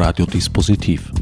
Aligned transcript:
Radiodispositiv. 0.00 1.12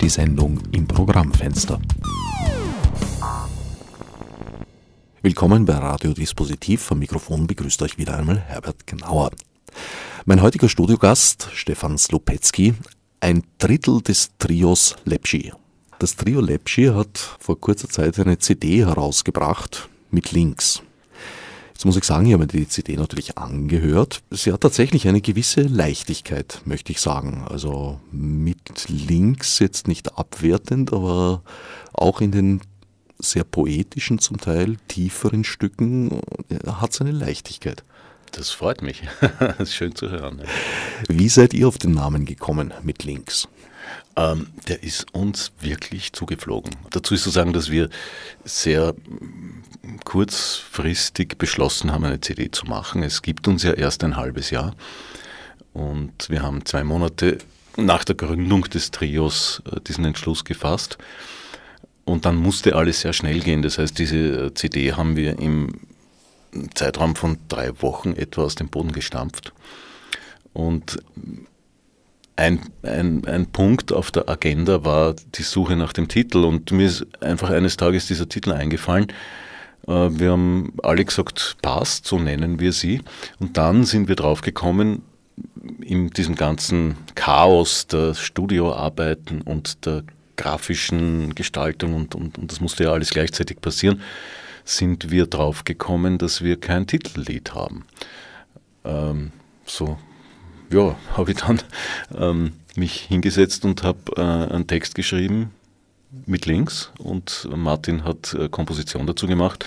Die 0.00 0.08
Sendung 0.08 0.58
im 0.72 0.88
Programmfenster. 0.88 1.80
Willkommen 5.22 5.64
bei 5.66 5.74
Radiodispositiv. 5.74 6.82
Vom 6.82 6.98
Mikrofon 6.98 7.46
begrüßt 7.46 7.80
euch 7.82 7.96
wieder 7.96 8.18
einmal 8.18 8.40
Herbert 8.40 8.88
Gnauer. 8.88 9.30
Mein 10.24 10.42
heutiger 10.42 10.68
Studiogast, 10.68 11.48
Stefan 11.52 11.96
Slopetzky, 11.96 12.74
ein 13.20 13.44
Drittel 13.58 14.00
des 14.02 14.32
Trios 14.36 14.96
Lepschi. 15.04 15.52
Das 16.00 16.16
Trio 16.16 16.40
Lepschi 16.40 16.86
hat 16.86 17.36
vor 17.38 17.60
kurzer 17.60 17.88
Zeit 17.88 18.18
eine 18.18 18.38
CD 18.38 18.84
herausgebracht 18.84 19.88
mit 20.10 20.32
Links. 20.32 20.82
Jetzt 21.80 21.86
muss 21.86 21.96
ich 21.96 22.04
sagen, 22.04 22.26
ich 22.26 22.34
habe 22.34 22.42
mir 22.42 22.46
die 22.46 22.68
CD 22.68 22.94
natürlich 22.98 23.38
angehört. 23.38 24.20
Sie 24.28 24.52
hat 24.52 24.60
tatsächlich 24.60 25.08
eine 25.08 25.22
gewisse 25.22 25.62
Leichtigkeit, 25.62 26.60
möchte 26.66 26.92
ich 26.92 27.00
sagen. 27.00 27.46
Also 27.48 27.98
mit 28.12 28.90
Links 28.90 29.60
jetzt 29.60 29.88
nicht 29.88 30.18
abwertend, 30.18 30.92
aber 30.92 31.42
auch 31.94 32.20
in 32.20 32.32
den 32.32 32.60
sehr 33.18 33.44
poetischen, 33.44 34.18
zum 34.18 34.36
Teil 34.36 34.76
tieferen 34.88 35.42
Stücken 35.42 36.20
hat 36.66 36.92
es 36.92 37.00
eine 37.00 37.12
Leichtigkeit. 37.12 37.82
Das 38.32 38.50
freut 38.50 38.82
mich. 38.82 39.04
das 39.38 39.60
ist 39.60 39.74
schön 39.74 39.94
zu 39.94 40.10
hören. 40.10 40.42
Wie 41.08 41.30
seid 41.30 41.54
ihr 41.54 41.66
auf 41.66 41.78
den 41.78 41.92
Namen 41.92 42.26
gekommen 42.26 42.74
mit 42.82 43.04
Links? 43.04 43.48
Ähm, 44.20 44.48
der 44.68 44.82
ist 44.82 45.14
uns 45.14 45.52
wirklich 45.60 46.12
zugeflogen. 46.12 46.76
Dazu 46.90 47.14
ist 47.14 47.22
zu 47.22 47.30
sagen, 47.30 47.54
dass 47.54 47.70
wir 47.70 47.88
sehr 48.44 48.94
kurzfristig 50.04 51.38
beschlossen 51.38 51.90
haben, 51.90 52.04
eine 52.04 52.20
CD 52.20 52.50
zu 52.50 52.66
machen. 52.66 53.02
Es 53.02 53.22
gibt 53.22 53.48
uns 53.48 53.62
ja 53.62 53.72
erst 53.72 54.04
ein 54.04 54.16
halbes 54.16 54.50
Jahr 54.50 54.74
und 55.72 56.28
wir 56.28 56.42
haben 56.42 56.66
zwei 56.66 56.84
Monate 56.84 57.38
nach 57.76 58.04
der 58.04 58.14
Gründung 58.14 58.62
des 58.64 58.90
Trios 58.90 59.62
äh, 59.72 59.80
diesen 59.80 60.04
Entschluss 60.04 60.44
gefasst. 60.44 60.98
Und 62.04 62.26
dann 62.26 62.36
musste 62.36 62.74
alles 62.74 63.00
sehr 63.00 63.12
schnell 63.12 63.40
gehen. 63.40 63.62
Das 63.62 63.78
heißt, 63.78 63.98
diese 63.98 64.16
äh, 64.16 64.54
CD 64.54 64.92
haben 64.92 65.16
wir 65.16 65.38
im 65.38 65.80
Zeitraum 66.74 67.16
von 67.16 67.38
drei 67.48 67.80
Wochen 67.80 68.12
etwa 68.12 68.42
aus 68.42 68.56
dem 68.56 68.68
Boden 68.68 68.92
gestampft. 68.92 69.52
Und 70.52 70.98
ein, 72.40 72.60
ein, 72.82 73.24
ein 73.26 73.46
Punkt 73.46 73.92
auf 73.92 74.10
der 74.10 74.28
Agenda 74.28 74.84
war 74.84 75.14
die 75.34 75.42
Suche 75.42 75.76
nach 75.76 75.92
dem 75.92 76.08
Titel. 76.08 76.38
Und 76.44 76.72
mir 76.72 76.86
ist 76.86 77.06
einfach 77.22 77.50
eines 77.50 77.76
Tages 77.76 78.06
dieser 78.06 78.28
Titel 78.28 78.52
eingefallen. 78.52 79.08
Äh, 79.86 79.92
wir 79.92 80.32
haben 80.32 80.72
alle 80.82 81.04
gesagt, 81.04 81.58
passt, 81.62 82.06
so 82.06 82.18
nennen 82.18 82.58
wir 82.58 82.72
sie. 82.72 83.02
Und 83.38 83.56
dann 83.56 83.84
sind 83.84 84.08
wir 84.08 84.16
drauf 84.16 84.40
gekommen, 84.40 85.02
in 85.80 86.10
diesem 86.10 86.34
ganzen 86.34 86.96
Chaos 87.14 87.86
der 87.86 88.14
Studioarbeiten 88.14 89.42
und 89.42 89.86
der 89.86 90.04
grafischen 90.36 91.34
Gestaltung 91.34 91.94
und, 91.94 92.14
und, 92.14 92.38
und 92.38 92.50
das 92.50 92.60
musste 92.60 92.84
ja 92.84 92.92
alles 92.92 93.10
gleichzeitig 93.10 93.60
passieren, 93.60 94.00
sind 94.64 95.10
wir 95.10 95.26
drauf 95.26 95.64
gekommen, 95.64 96.18
dass 96.18 96.42
wir 96.42 96.58
kein 96.58 96.86
Titellied 96.86 97.54
haben. 97.54 97.84
Ähm, 98.84 99.32
so, 99.66 99.98
ja, 100.70 100.96
habe 101.16 101.32
ich 101.32 101.38
dann 101.38 101.60
ähm, 102.16 102.52
mich 102.76 103.02
hingesetzt 103.02 103.64
und 103.64 103.82
habe 103.82 103.98
äh, 104.16 104.20
einen 104.20 104.66
Text 104.66 104.94
geschrieben 104.94 105.50
mit 106.26 106.46
Links 106.46 106.90
und 106.98 107.48
Martin 107.54 108.04
hat 108.04 108.34
äh, 108.34 108.48
Komposition 108.48 109.06
dazu 109.06 109.26
gemacht. 109.26 109.64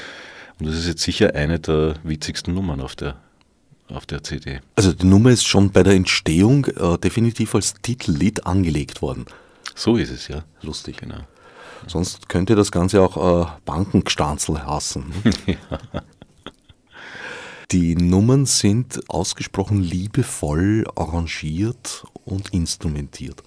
Und 0.59 0.67
das 0.67 0.75
ist 0.75 0.87
jetzt 0.87 1.01
sicher 1.01 1.35
eine 1.35 1.59
der 1.59 1.95
witzigsten 2.03 2.53
Nummern 2.53 2.81
auf 2.81 2.95
der, 2.95 3.15
auf 3.89 4.05
der 4.05 4.23
CD. 4.23 4.59
Also 4.75 4.93
die 4.93 5.05
Nummer 5.05 5.31
ist 5.31 5.45
schon 5.45 5.71
bei 5.71 5.83
der 5.83 5.93
Entstehung 5.93 6.65
äh, 6.65 6.97
definitiv 6.97 7.55
als 7.55 7.75
Titellied 7.81 8.45
angelegt 8.45 9.01
worden. 9.01 9.25
So 9.75 9.97
ist 9.97 10.11
es, 10.11 10.27
ja. 10.27 10.43
Lustig, 10.61 10.97
genau. 10.97 11.21
Sonst 11.87 12.29
könnte 12.29 12.55
das 12.55 12.71
Ganze 12.71 13.01
auch 13.01 13.45
äh, 13.45 13.45
Bankengestanzel 13.65 14.65
hassen. 14.65 15.13
ja. 15.45 15.57
Die 17.73 17.95
Nummern 17.95 18.45
sind 18.45 19.09
ausgesprochen 19.09 19.81
liebevoll 19.81 20.85
arrangiert 20.95 22.05
und 22.23 22.49
instrumentiert. 22.49 23.41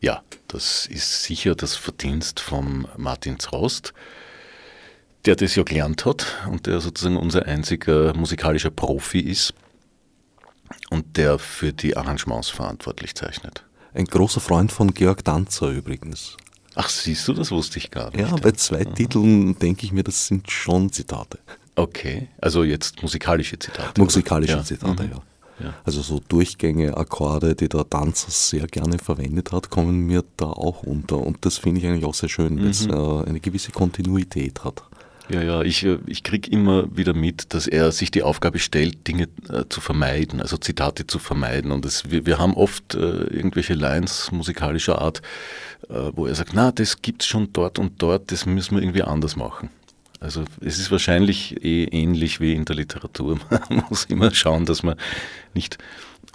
Ja, 0.00 0.22
das 0.46 0.86
ist 0.86 1.24
sicher 1.24 1.56
das 1.56 1.74
Verdienst 1.74 2.38
von 2.38 2.86
Martin 2.96 3.40
Zrost, 3.40 3.94
der 5.24 5.34
das 5.34 5.56
ja 5.56 5.64
gelernt 5.64 6.06
hat 6.06 6.24
und 6.52 6.66
der 6.66 6.80
sozusagen 6.80 7.16
unser 7.16 7.44
einziger 7.46 8.14
musikalischer 8.14 8.70
Profi 8.70 9.18
ist 9.18 9.54
und 10.90 11.16
der 11.16 11.40
für 11.40 11.72
die 11.72 11.96
Arrangements 11.96 12.48
verantwortlich 12.48 13.16
zeichnet. 13.16 13.64
Ein 13.92 14.04
großer 14.04 14.40
Freund 14.40 14.70
von 14.70 14.94
Georg 14.94 15.24
Danzer 15.24 15.70
übrigens. 15.70 16.36
Ach, 16.76 16.88
siehst 16.88 17.26
du, 17.26 17.32
das 17.32 17.50
wusste 17.50 17.78
ich 17.78 17.90
gar 17.90 18.12
nicht. 18.12 18.20
Ja, 18.20 18.36
bei 18.36 18.52
zwei 18.52 18.86
Aha. 18.86 18.94
Titeln 18.94 19.58
denke 19.58 19.84
ich 19.84 19.90
mir, 19.90 20.04
das 20.04 20.28
sind 20.28 20.48
schon 20.48 20.92
Zitate. 20.92 21.40
Okay, 21.74 22.28
also 22.40 22.64
jetzt 22.64 23.02
musikalische 23.02 23.58
Zitate. 23.58 24.00
Musikalische 24.00 24.56
ja. 24.56 24.64
Zitate, 24.64 25.04
mhm. 25.04 25.10
ja. 25.10 25.22
Ja. 25.62 25.74
Also 25.84 26.02
so 26.02 26.20
Durchgänge, 26.28 26.96
Akkorde, 26.96 27.54
die 27.54 27.68
der 27.68 27.88
Tanzer 27.88 28.30
sehr 28.30 28.66
gerne 28.66 28.98
verwendet 28.98 29.52
hat, 29.52 29.70
kommen 29.70 30.06
mir 30.06 30.24
da 30.36 30.46
auch 30.46 30.82
unter. 30.82 31.18
Und 31.18 31.44
das 31.44 31.58
finde 31.58 31.80
ich 31.80 31.86
eigentlich 31.86 32.04
auch 32.04 32.14
sehr 32.14 32.28
schön, 32.28 32.54
mhm. 32.54 32.60
weil 32.62 32.70
es 32.70 32.86
äh, 32.86 33.28
eine 33.28 33.40
gewisse 33.40 33.70
Kontinuität 33.70 34.64
hat. 34.64 34.82
Ja, 35.28 35.40
ja, 35.40 35.62
ich, 35.62 35.84
äh, 35.84 35.98
ich 36.06 36.22
kriege 36.24 36.50
immer 36.50 36.94
wieder 36.96 37.14
mit, 37.14 37.54
dass 37.54 37.66
er 37.66 37.92
sich 37.92 38.10
die 38.10 38.22
Aufgabe 38.22 38.58
stellt, 38.58 39.06
Dinge 39.06 39.28
äh, 39.48 39.64
zu 39.68 39.80
vermeiden, 39.80 40.40
also 40.40 40.56
Zitate 40.56 41.06
zu 41.06 41.18
vermeiden. 41.18 41.70
Und 41.70 41.84
das, 41.84 42.10
wir, 42.10 42.26
wir 42.26 42.38
haben 42.38 42.54
oft 42.54 42.94
äh, 42.94 42.98
irgendwelche 42.98 43.74
Lines 43.74 44.32
musikalischer 44.32 45.00
Art, 45.00 45.22
äh, 45.88 46.10
wo 46.14 46.26
er 46.26 46.34
sagt, 46.34 46.52
na, 46.54 46.72
das 46.72 47.02
gibt 47.02 47.22
es 47.22 47.28
schon 47.28 47.52
dort 47.52 47.78
und 47.78 48.02
dort, 48.02 48.32
das 48.32 48.46
müssen 48.46 48.76
wir 48.76 48.82
irgendwie 48.82 49.02
anders 49.02 49.36
machen. 49.36 49.70
Also 50.22 50.44
es 50.60 50.78
ist 50.78 50.92
wahrscheinlich 50.92 51.64
eh 51.64 51.82
ähnlich 51.82 52.38
wie 52.40 52.54
in 52.54 52.64
der 52.64 52.76
Literatur. 52.76 53.40
Man 53.68 53.84
muss 53.88 54.04
immer 54.04 54.32
schauen, 54.32 54.66
dass 54.66 54.84
man 54.84 54.94
nicht 55.52 55.78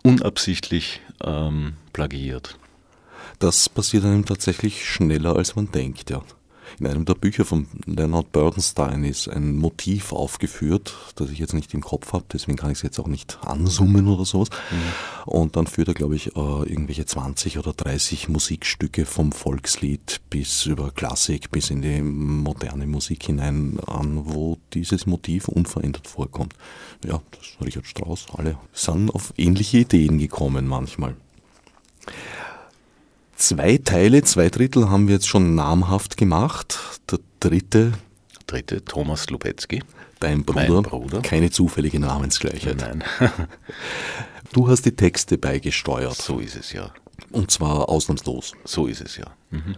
unabsichtlich 0.03 0.99
ähm, 1.23 1.75
plagiiert. 1.93 2.57
Das 3.39 3.69
passiert 3.69 4.03
einem 4.03 4.25
tatsächlich 4.25 4.85
schneller, 4.89 5.37
als 5.37 5.55
man 5.55 5.71
denkt, 5.71 6.09
ja. 6.09 6.21
In 6.79 6.87
einem 6.87 7.05
der 7.05 7.15
Bücher 7.15 7.45
von 7.45 7.67
Leonard 7.85 8.31
Bernstein 8.31 9.03
ist 9.03 9.27
ein 9.27 9.55
Motiv 9.57 10.13
aufgeführt, 10.13 10.93
das 11.15 11.29
ich 11.29 11.39
jetzt 11.39 11.53
nicht 11.53 11.73
im 11.73 11.81
Kopf 11.81 12.13
habe, 12.13 12.25
deswegen 12.31 12.57
kann 12.57 12.71
ich 12.71 12.77
es 12.77 12.83
jetzt 12.83 12.99
auch 12.99 13.07
nicht 13.07 13.39
ansummen 13.41 14.07
oder 14.07 14.25
sowas. 14.25 14.49
Mhm. 14.71 15.31
Und 15.31 15.55
dann 15.55 15.67
führt 15.67 15.89
er, 15.89 15.93
glaube 15.93 16.15
ich, 16.15 16.35
äh, 16.35 16.39
irgendwelche 16.39 17.05
20 17.05 17.57
oder 17.57 17.73
30 17.73 18.29
Musikstücke 18.29 19.05
vom 19.05 19.31
Volkslied 19.31 20.21
bis 20.29 20.65
über 20.65 20.91
Klassik 20.91 21.51
bis 21.51 21.69
in 21.69 21.81
die 21.81 22.01
moderne 22.01 22.87
Musik 22.87 23.25
hinein 23.25 23.79
an, 23.87 24.21
wo 24.25 24.57
dieses 24.73 25.05
Motiv 25.05 25.47
unverändert 25.47 26.07
vorkommt. 26.07 26.53
Ja, 27.05 27.21
das 27.31 27.65
Richard 27.65 27.87
Strauss, 27.87 28.25
alle 28.33 28.57
sind 28.73 29.13
auf 29.13 29.33
ähnliche 29.37 29.79
Ideen 29.79 30.17
gekommen 30.17 30.67
manchmal. 30.67 31.15
Zwei 33.37 33.77
Teile, 33.77 34.23
zwei 34.23 34.49
Drittel 34.49 34.89
haben 34.89 35.07
wir 35.07 35.13
jetzt 35.13 35.27
schon 35.27 35.53
namhaft 35.53 36.17
gemacht. 36.17 36.79
Der 37.11 37.19
dritte. 37.39 37.93
Dritte, 38.47 38.83
Thomas 38.83 39.29
Lubetzky. 39.29 39.83
Dein 40.19 40.43
Bruder. 40.43 40.81
Bruder. 40.81 41.21
Keine 41.21 41.51
zufällige 41.51 41.99
Namensgleichheit. 41.99 42.77
Nein. 42.77 43.03
du 44.53 44.67
hast 44.67 44.87
die 44.87 44.95
Texte 44.95 45.37
beigesteuert. 45.37 46.15
So 46.15 46.39
ist 46.39 46.55
es 46.55 46.73
ja. 46.73 46.91
Und 47.31 47.51
zwar 47.51 47.89
ausnahmslos. 47.89 48.53
So 48.65 48.87
ist 48.87 49.01
es 49.01 49.17
ja. 49.17 49.27
Mhm. 49.51 49.75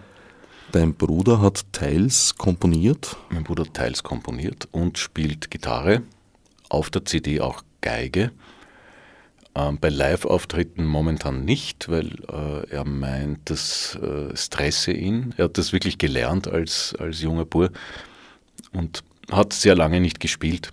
Dein 0.71 0.93
Bruder 0.93 1.41
hat 1.41 1.65
teils 1.73 2.35
komponiert. 2.37 3.17
Mein 3.29 3.43
Bruder 3.43 3.65
hat 3.65 3.73
teils 3.73 4.03
komponiert 4.03 4.69
und 4.71 4.97
spielt 4.97 5.51
Gitarre, 5.51 6.03
auf 6.69 6.89
der 6.89 7.03
CD 7.03 7.41
auch 7.41 7.61
Geige 7.81 8.31
bei 9.79 9.89
Live-Auftritten 9.89 10.85
momentan 10.85 11.45
nicht, 11.45 11.89
weil 11.89 12.11
äh, 12.29 12.69
er 12.69 12.85
meint, 12.85 13.49
das 13.49 13.95
äh, 13.95 14.35
stresse 14.35 14.91
ihn. 14.91 15.33
Er 15.37 15.45
hat 15.45 15.57
das 15.57 15.73
wirklich 15.73 15.97
gelernt 15.97 16.47
als, 16.47 16.95
als 16.99 17.21
junger 17.21 17.45
Bur 17.45 17.71
und 18.73 19.03
hat 19.31 19.53
sehr 19.53 19.75
lange 19.75 19.99
nicht 20.01 20.19
gespielt. 20.19 20.71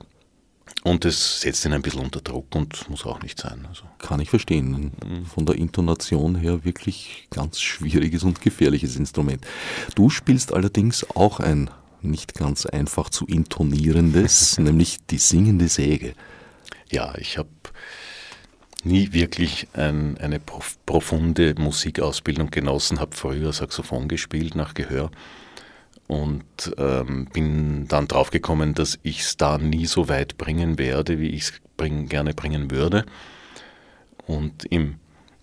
Und 0.84 1.04
es 1.04 1.40
setzt 1.40 1.64
ihn 1.64 1.72
ein 1.72 1.82
bisschen 1.82 2.02
unter 2.02 2.20
Druck 2.20 2.54
und 2.54 2.88
muss 2.88 3.04
auch 3.06 3.20
nicht 3.20 3.40
sein. 3.40 3.66
Also. 3.68 3.82
Kann 3.98 4.20
ich 4.20 4.30
verstehen. 4.30 4.92
Mhm. 5.04 5.26
Von 5.26 5.44
der 5.44 5.56
Intonation 5.56 6.36
her 6.36 6.64
wirklich 6.64 7.26
ganz 7.30 7.60
schwieriges 7.60 8.22
und 8.22 8.40
gefährliches 8.40 8.94
Instrument. 8.94 9.44
Du 9.96 10.10
spielst 10.10 10.52
allerdings 10.52 11.04
auch 11.16 11.40
ein 11.40 11.70
nicht 12.02 12.34
ganz 12.34 12.66
einfach 12.66 13.10
zu 13.10 13.26
intonierendes, 13.26 14.58
nämlich 14.60 14.98
die 15.10 15.18
singende 15.18 15.66
Säge. 15.68 16.14
Ja, 16.90 17.16
ich 17.18 17.36
habe 17.36 17.48
nie 18.86 19.12
wirklich 19.12 19.68
ein, 19.74 20.16
eine 20.18 20.40
prof 20.40 20.78
profunde 20.86 21.54
Musikausbildung 21.58 22.50
genossen, 22.50 23.00
habe 23.00 23.16
früher 23.16 23.52
Saxophon 23.52 24.08
gespielt 24.08 24.54
nach 24.54 24.74
Gehör 24.74 25.10
und 26.06 26.44
ähm, 26.78 27.26
bin 27.32 27.88
dann 27.88 28.08
draufgekommen, 28.08 28.74
dass 28.74 28.98
ich 29.02 29.20
es 29.20 29.36
da 29.36 29.58
nie 29.58 29.86
so 29.86 30.08
weit 30.08 30.38
bringen 30.38 30.78
werde, 30.78 31.18
wie 31.18 31.30
ich 31.30 31.42
es 31.42 31.52
bring, 31.76 32.08
gerne 32.08 32.32
bringen 32.32 32.70
würde. 32.70 33.04
Und 34.26 34.64
im 34.66 34.96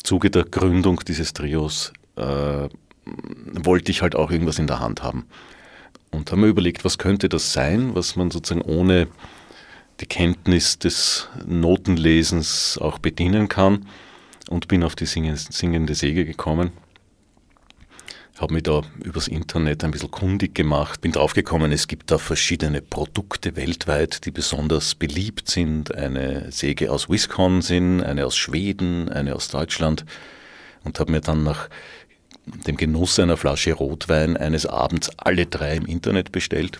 Zuge 0.03 0.29
der 0.29 0.43
Gründung 0.43 1.01
dieses 1.05 1.33
Trios 1.33 1.93
äh, 2.15 2.69
wollte 3.05 3.91
ich 3.91 4.01
halt 4.01 4.15
auch 4.15 4.31
irgendwas 4.31 4.59
in 4.59 4.67
der 4.67 4.79
Hand 4.79 5.03
haben. 5.03 5.25
Und 6.11 6.31
haben 6.31 6.41
mir 6.41 6.47
überlegt, 6.47 6.85
was 6.85 6.97
könnte 6.97 7.27
das 7.27 7.53
sein, 7.53 7.95
was 7.95 8.15
man 8.15 8.31
sozusagen 8.31 8.61
ohne 8.61 9.07
die 10.03 10.07
Kenntnis 10.07 10.77
des 10.79 11.29
Notenlesens 11.45 12.77
auch 12.77 12.99
bedienen 12.99 13.47
kann. 13.47 13.87
Und 14.49 14.67
bin 14.67 14.83
auf 14.83 14.95
die 14.95 15.05
singende 15.05 15.95
Säge 15.95 16.25
gekommen 16.25 16.73
habe 18.43 18.55
mich 18.55 18.63
da 18.63 18.81
übers 19.01 19.27
Internet 19.27 19.83
ein 19.83 19.91
bisschen 19.91 20.11
kundig 20.11 20.53
gemacht, 20.53 21.01
bin 21.01 21.11
draufgekommen, 21.11 21.71
es 21.71 21.87
gibt 21.87 22.11
da 22.11 22.17
verschiedene 22.17 22.81
Produkte 22.81 23.55
weltweit, 23.55 24.25
die 24.25 24.31
besonders 24.31 24.95
beliebt 24.95 25.49
sind. 25.49 25.95
Eine 25.95 26.51
Säge 26.51 26.91
aus 26.91 27.09
Wisconsin, 27.09 28.01
eine 28.01 28.25
aus 28.25 28.35
Schweden, 28.35 29.09
eine 29.09 29.35
aus 29.35 29.47
Deutschland 29.47 30.05
und 30.83 30.99
habe 30.99 31.11
mir 31.11 31.21
dann 31.21 31.43
nach 31.43 31.69
dem 32.67 32.75
Genuss 32.75 33.17
einer 33.19 33.37
Flasche 33.37 33.73
Rotwein 33.73 34.35
eines 34.35 34.65
Abends 34.65 35.09
alle 35.17 35.45
drei 35.45 35.77
im 35.77 35.85
Internet 35.85 36.33
bestellt 36.33 36.79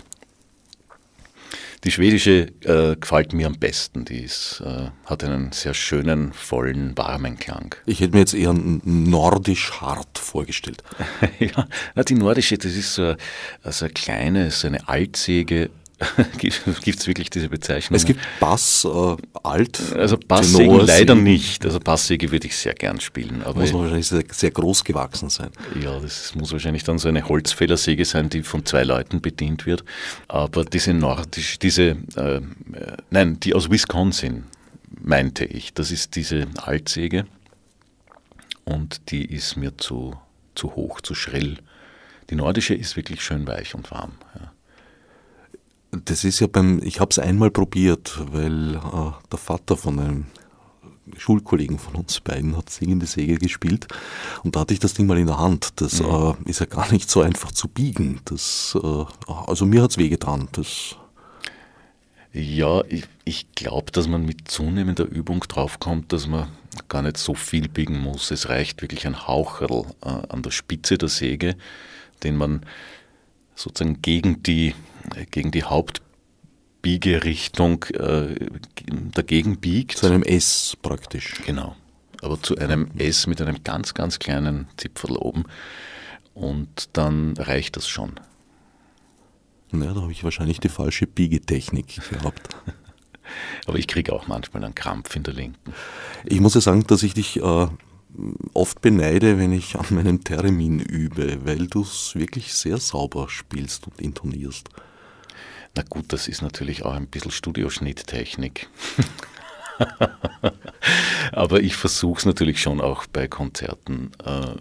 die 1.83 1.91
schwedische 1.91 2.47
äh, 2.61 2.95
gefällt 2.95 3.33
mir 3.33 3.47
am 3.47 3.59
besten. 3.59 4.05
Die 4.05 4.21
ist, 4.21 4.61
äh, 4.65 4.89
hat 5.05 5.23
einen 5.23 5.51
sehr 5.51 5.73
schönen, 5.73 6.31
vollen, 6.33 6.97
warmen 6.97 7.37
Klang. 7.37 7.75
Ich 7.85 7.99
hätte 7.99 8.13
mir 8.13 8.19
jetzt 8.19 8.33
eher 8.33 8.53
nordisch 8.53 9.71
hart 9.81 10.17
vorgestellt. 10.17 10.83
ja, 11.39 12.03
die 12.03 12.15
nordische, 12.15 12.57
das 12.57 12.73
ist 12.73 12.95
so, 12.95 13.15
also 13.63 13.85
eine 13.85 13.93
kleine, 13.93 14.51
so 14.51 14.67
eine 14.67 14.87
Altsäge, 14.87 15.69
gibt 16.37 16.99
es 16.99 17.07
wirklich 17.07 17.29
diese 17.29 17.49
Bezeichnung? 17.49 17.95
Es 17.95 18.05
gibt 18.05 18.19
Bass, 18.39 18.85
äh, 18.85 19.15
Alt. 19.43 19.79
Also 19.95 20.17
Basssägen 20.17 20.85
leider 20.85 21.15
nicht. 21.15 21.65
Also 21.65 21.79
Basssäge 21.79 22.31
würde 22.31 22.47
ich 22.47 22.55
sehr 22.55 22.73
gern 22.73 22.99
spielen. 22.99 23.41
Aber 23.43 23.61
muss 23.61 23.71
man 23.71 23.83
wahrscheinlich 23.83 24.07
sehr, 24.07 24.23
sehr, 24.31 24.51
groß 24.51 24.83
gewachsen 24.83 25.29
sein. 25.29 25.49
Ja, 25.81 25.99
das 25.99 26.35
muss 26.35 26.51
wahrscheinlich 26.51 26.83
dann 26.83 26.97
so 26.97 27.07
eine 27.09 27.27
Holzfällersäge 27.27 28.05
sein, 28.05 28.29
die 28.29 28.43
von 28.43 28.65
zwei 28.65 28.83
Leuten 28.83 29.21
bedient 29.21 29.65
wird. 29.65 29.83
Aber 30.27 30.65
diese 30.65 30.93
nordisch, 30.93 31.59
diese, 31.59 31.97
äh, 32.15 32.41
nein, 33.09 33.39
die 33.39 33.53
aus 33.53 33.69
Wisconsin, 33.69 34.45
meinte 35.01 35.45
ich. 35.45 35.73
Das 35.73 35.91
ist 35.91 36.15
diese 36.15 36.47
Altsäge. 36.57 37.25
Und 38.65 39.11
die 39.11 39.25
ist 39.25 39.57
mir 39.57 39.77
zu, 39.77 40.15
zu 40.55 40.75
hoch, 40.75 41.01
zu 41.01 41.15
schrill. 41.15 41.57
Die 42.29 42.35
nordische 42.35 42.73
ist 42.73 42.95
wirklich 42.95 43.21
schön 43.21 43.45
weich 43.47 43.75
und 43.75 43.91
warm. 43.91 44.13
Ja. 44.35 44.52
Das 46.05 46.23
ist 46.23 46.39
ja 46.39 46.47
beim, 46.47 46.81
ich 46.83 46.99
habe 46.99 47.11
es 47.11 47.19
einmal 47.19 47.51
probiert, 47.51 48.19
weil 48.31 48.75
äh, 48.75 49.11
der 49.31 49.37
Vater 49.37 49.77
von 49.77 49.99
einem 49.99 50.25
Schulkollegen 51.17 51.77
von 51.77 51.95
uns 51.95 52.19
beiden 52.19 52.57
hat 52.57 52.69
singende 52.69 53.05
Säge 53.05 53.37
gespielt 53.37 53.87
und 54.43 54.55
da 54.55 54.61
hatte 54.61 54.73
ich 54.73 54.79
das 54.79 54.93
Ding 54.93 55.05
mal 55.05 55.17
in 55.17 55.27
der 55.27 55.37
Hand. 55.37 55.81
Das 55.81 56.01
mhm. 56.01 56.35
äh, 56.45 56.49
ist 56.49 56.59
ja 56.59 56.65
gar 56.65 56.91
nicht 56.91 57.11
so 57.11 57.21
einfach 57.21 57.51
zu 57.51 57.67
biegen. 57.67 58.21
Das, 58.25 58.77
äh, 58.81 59.05
also 59.27 59.65
mir 59.65 59.83
hat 59.83 59.91
es 59.91 59.97
wehgetan. 59.97 60.47
Das 60.53 60.95
ja, 62.35 62.83
ich, 62.89 63.03
ich 63.25 63.51
glaube, 63.53 63.91
dass 63.91 64.07
man 64.07 64.25
mit 64.25 64.47
zunehmender 64.47 65.05
Übung 65.05 65.41
draufkommt, 65.41 66.11
dass 66.11 66.25
man 66.25 66.47
gar 66.89 67.03
nicht 67.03 67.17
so 67.17 67.35
viel 67.35 67.69
biegen 67.69 67.99
muss. 67.99 68.31
Es 68.31 68.49
reicht 68.49 68.81
wirklich 68.81 69.05
ein 69.05 69.27
Haucherl 69.27 69.85
äh, 70.03 70.09
an 70.29 70.41
der 70.41 70.49
Spitze 70.49 70.97
der 70.97 71.09
Säge, 71.09 71.55
den 72.23 72.35
man 72.35 72.65
sozusagen 73.53 74.01
gegen 74.01 74.41
die 74.41 74.73
gegen 75.31 75.51
die 75.51 75.63
Hauptbiegerichtung 75.63 77.83
äh, 77.93 78.35
dagegen 79.13 79.59
biegt. 79.59 79.97
Zu 79.97 80.07
einem 80.07 80.23
S 80.23 80.77
praktisch. 80.81 81.35
Genau. 81.45 81.75
Aber 82.21 82.41
zu 82.41 82.57
einem 82.57 82.89
S 82.97 83.27
mit 83.27 83.41
einem 83.41 83.63
ganz, 83.63 83.93
ganz 83.93 84.19
kleinen 84.19 84.67
Zipfel 84.77 85.17
oben. 85.17 85.43
Und 86.33 86.89
dann 86.93 87.35
reicht 87.37 87.75
das 87.75 87.87
schon. 87.87 88.13
Ja, 89.71 89.93
da 89.93 90.01
habe 90.01 90.11
ich 90.11 90.23
wahrscheinlich 90.23 90.59
die 90.59 90.69
falsche 90.69 91.07
Biegetechnik 91.07 91.99
gehabt. 92.09 92.55
Aber 93.65 93.77
ich 93.77 93.87
kriege 93.87 94.13
auch 94.13 94.27
manchmal 94.27 94.63
einen 94.63 94.75
Krampf 94.75 95.15
in 95.15 95.23
der 95.23 95.33
linken. 95.33 95.73
Ich 96.25 96.39
muss 96.39 96.53
ja 96.53 96.61
sagen, 96.61 96.85
dass 96.87 97.03
ich 97.03 97.13
dich 97.13 97.41
äh, 97.41 97.67
oft 98.53 98.81
beneide, 98.81 99.39
wenn 99.39 99.51
ich 99.51 99.75
an 99.75 99.85
meinem 99.89 100.23
Termin 100.23 100.79
übe, 100.79 101.45
weil 101.45 101.67
du 101.67 101.81
es 101.81 102.13
wirklich 102.15 102.53
sehr 102.53 102.77
sauber 102.77 103.29
spielst 103.29 103.87
und 103.87 103.99
intonierst. 103.99 104.69
Na 105.75 105.83
gut, 105.89 106.13
das 106.13 106.27
ist 106.27 106.41
natürlich 106.41 106.85
auch 106.85 106.93
ein 106.93 107.07
bisschen 107.07 107.31
Studioschnitttechnik. 107.31 108.69
Aber 111.31 111.61
ich 111.61 111.75
versuche 111.75 112.19
es 112.19 112.25
natürlich 112.25 112.61
schon 112.61 112.79
auch 112.79 113.07
bei 113.07 113.27
Konzerten 113.27 114.11
äh, 114.23 114.53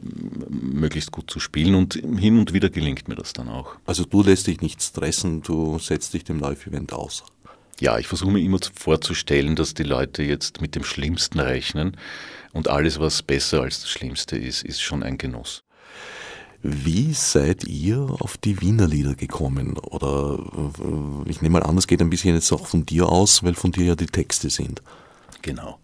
möglichst 0.49 1.13
gut 1.13 1.31
zu 1.31 1.39
spielen 1.39 1.75
und 1.75 1.95
hin 1.95 2.39
und 2.39 2.55
wieder 2.55 2.71
gelingt 2.71 3.09
mir 3.09 3.17
das 3.17 3.35
dann 3.35 3.49
auch. 3.49 3.77
Also 3.85 4.05
du 4.05 4.23
lässt 4.23 4.47
dich 4.47 4.63
nicht 4.63 4.83
stressen, 4.83 5.43
du 5.43 5.79
setzt 5.79 6.15
dich 6.15 6.25
dem 6.25 6.41
Live-Event 6.41 6.95
aus. 6.95 7.25
Ja, 7.79 7.99
ich 7.99 8.07
versuche 8.07 8.31
mir 8.31 8.41
immer 8.41 8.61
vorzustellen, 8.75 9.55
dass 9.55 9.75
die 9.75 9.83
Leute 9.83 10.23
jetzt 10.23 10.63
mit 10.63 10.75
dem 10.75 10.85
Schlimmsten 10.85 11.41
rechnen 11.41 11.97
und 12.53 12.69
alles, 12.69 13.01
was 13.01 13.23
besser 13.23 13.63
als 13.63 13.81
das 13.81 13.91
Schlimmste 13.91 14.39
ist, 14.39 14.63
ist 14.63 14.81
schon 14.81 15.03
ein 15.03 15.19
Genuss. 15.19 15.63
Wie 16.63 17.13
seid 17.13 17.65
ihr 17.65 17.99
auf 18.21 18.37
die 18.37 18.61
Wiener 18.61 18.87
Lieder 18.87 19.17
gekommen? 19.17 19.77
Oder 19.79 20.39
äh, 20.79 21.31
ich 21.31 21.43
nehme 21.43 21.55
mal 21.55 21.65
an, 21.65 21.77
es 21.77 21.89
geht 21.89 22.01
ein 22.01 22.11
bisschen 22.11 22.35
jetzt 22.35 22.53
auch 22.53 22.67
von 22.67 22.87
dir 22.87 23.09
aus, 23.09 23.43
weil 23.43 23.55
von 23.55 23.73
dir 23.73 23.85
ja 23.85 23.95
die 23.97 24.07
Texte 24.07 24.49
sind. 24.49 24.81
Genau. 25.43 25.79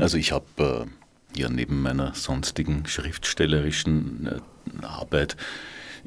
Also 0.00 0.16
ich 0.16 0.30
habe 0.30 0.86
äh, 1.34 1.38
ja 1.40 1.48
neben 1.48 1.82
meiner 1.82 2.14
sonstigen 2.14 2.86
schriftstellerischen 2.86 4.28
äh, 4.28 4.86
Arbeit 4.86 5.36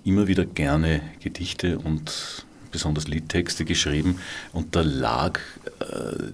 immer 0.06 0.28
wieder 0.28 0.46
gerne 0.46 1.02
Gedichte 1.20 1.78
und 1.78 2.46
besonders 2.72 3.08
Liedtexte 3.08 3.66
geschrieben 3.66 4.20
und 4.54 4.76
da 4.76 4.82
lag 4.82 5.40
äh, 5.80 6.32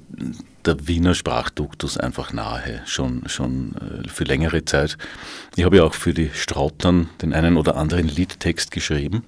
der 0.66 0.88
Wiener 0.88 1.16
Sprachduktus 1.16 1.98
einfach 1.98 2.34
nahe, 2.34 2.82
schon, 2.86 3.28
schon 3.28 3.76
äh, 3.76 4.08
für 4.08 4.24
längere 4.24 4.66
Zeit. 4.66 4.98
Ich 5.56 5.64
habe 5.64 5.78
ja 5.78 5.84
auch 5.84 5.94
für 5.94 6.14
die 6.14 6.30
Strautern 6.34 7.10
den 7.22 7.34
einen 7.34 7.58
oder 7.58 7.76
anderen 7.76 8.08
Liedtext 8.08 8.72
geschrieben 8.72 9.24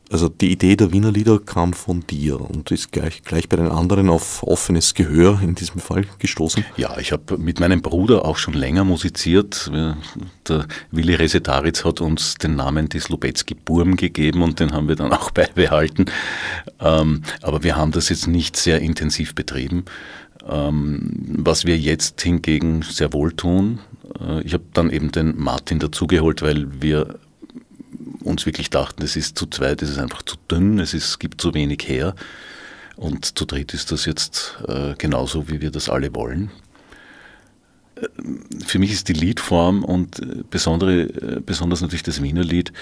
Also 0.09 0.29
die 0.29 0.51
Idee 0.51 0.77
der 0.77 0.93
Wiener 0.93 1.11
Lieder 1.11 1.39
kam 1.39 1.73
von 1.73 2.05
dir 2.07 2.39
und 2.39 2.71
ist 2.71 2.91
gleich, 2.91 3.23
gleich 3.23 3.49
bei 3.49 3.57
den 3.57 3.67
anderen 3.67 4.09
auf 4.09 4.41
offenes 4.43 4.93
Gehör 4.93 5.41
in 5.41 5.55
diesem 5.55 5.81
Fall 5.81 6.05
gestoßen? 6.19 6.63
Ja, 6.77 6.97
ich 6.97 7.11
habe 7.11 7.37
mit 7.37 7.59
meinem 7.59 7.81
Bruder 7.81 8.23
auch 8.23 8.37
schon 8.37 8.53
länger 8.53 8.85
musiziert. 8.85 9.69
Der 10.47 10.67
Willi 10.91 11.13
Resetaritz 11.13 11.83
hat 11.83 11.99
uns 11.99 12.35
den 12.35 12.55
Namen 12.55 12.87
des 12.87 13.09
Lubetzky 13.09 13.53
Burm 13.53 13.97
gegeben 13.97 14.43
und 14.43 14.61
den 14.61 14.71
haben 14.71 14.87
wir 14.87 14.95
dann 14.95 15.11
auch 15.11 15.31
beibehalten. 15.31 16.05
Ähm, 16.79 17.23
aber 17.41 17.63
wir 17.63 17.75
haben 17.75 17.91
das 17.91 18.07
jetzt 18.07 18.27
nicht 18.27 18.55
sehr 18.55 18.79
intensiv 18.79 19.35
betrieben. 19.35 19.83
Ähm, 20.47 21.35
was 21.39 21.65
wir 21.65 21.77
jetzt 21.77 22.21
hingegen 22.21 22.81
sehr 22.81 23.11
wohl 23.11 23.33
tun, 23.33 23.79
äh, 24.21 24.41
ich 24.43 24.53
habe 24.53 24.63
dann 24.73 24.89
eben 24.89 25.11
den 25.11 25.37
Martin 25.37 25.79
dazugeholt, 25.79 26.41
weil 26.41 26.81
wir 26.81 27.19
uns 28.23 28.45
wirklich 28.45 28.69
dachten, 28.69 29.03
es 29.03 29.15
ist 29.15 29.37
zu 29.37 29.45
zweit, 29.47 29.81
es 29.81 29.89
ist 29.89 29.97
einfach 29.97 30.21
zu 30.23 30.35
dünn, 30.49 30.79
es 30.79 30.93
ist, 30.93 31.19
gibt 31.19 31.41
zu 31.41 31.53
wenig 31.53 31.87
her. 31.87 32.15
Und 32.95 33.37
zu 33.37 33.45
dritt 33.45 33.73
ist 33.73 33.91
das 33.91 34.05
jetzt 34.05 34.57
äh, 34.67 34.95
genauso, 34.97 35.49
wie 35.49 35.61
wir 35.61 35.71
das 35.71 35.89
alle 35.89 36.13
wollen. 36.15 36.49
Äh, 37.95 38.07
für 38.65 38.79
mich 38.79 38.91
ist 38.91 39.07
die 39.07 39.13
Liedform 39.13 39.83
und 39.83 40.19
äh, 40.19 40.43
besondere, 40.49 41.01
äh, 41.03 41.41
besonders 41.45 41.81
natürlich 41.81 42.03
das 42.03 42.21
Wiener 42.21 42.43
Lied 42.43 42.73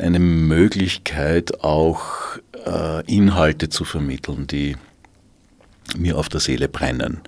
eine 0.00 0.18
Möglichkeit, 0.18 1.62
auch 1.62 2.38
äh, 2.64 3.04
Inhalte 3.06 3.68
zu 3.68 3.84
vermitteln, 3.84 4.46
die 4.46 4.76
mir 5.96 6.18
auf 6.18 6.28
der 6.28 6.40
Seele 6.40 6.68
brennen. 6.68 7.20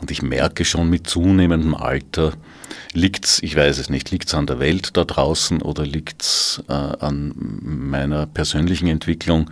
Und 0.00 0.10
ich 0.10 0.22
merke 0.22 0.64
schon 0.64 0.90
mit 0.90 1.06
zunehmendem 1.06 1.74
Alter, 1.74 2.32
liegt's, 2.92 3.40
ich 3.42 3.56
weiß 3.56 3.78
es 3.78 3.88
nicht, 3.88 4.10
liegt's 4.10 4.34
an 4.34 4.46
der 4.46 4.58
Welt 4.58 4.96
da 4.96 5.04
draußen 5.04 5.62
oder 5.62 5.84
liegt's 5.84 6.62
äh, 6.68 6.72
an 6.72 7.32
meiner 7.36 8.26
persönlichen 8.26 8.88
Entwicklung? 8.88 9.50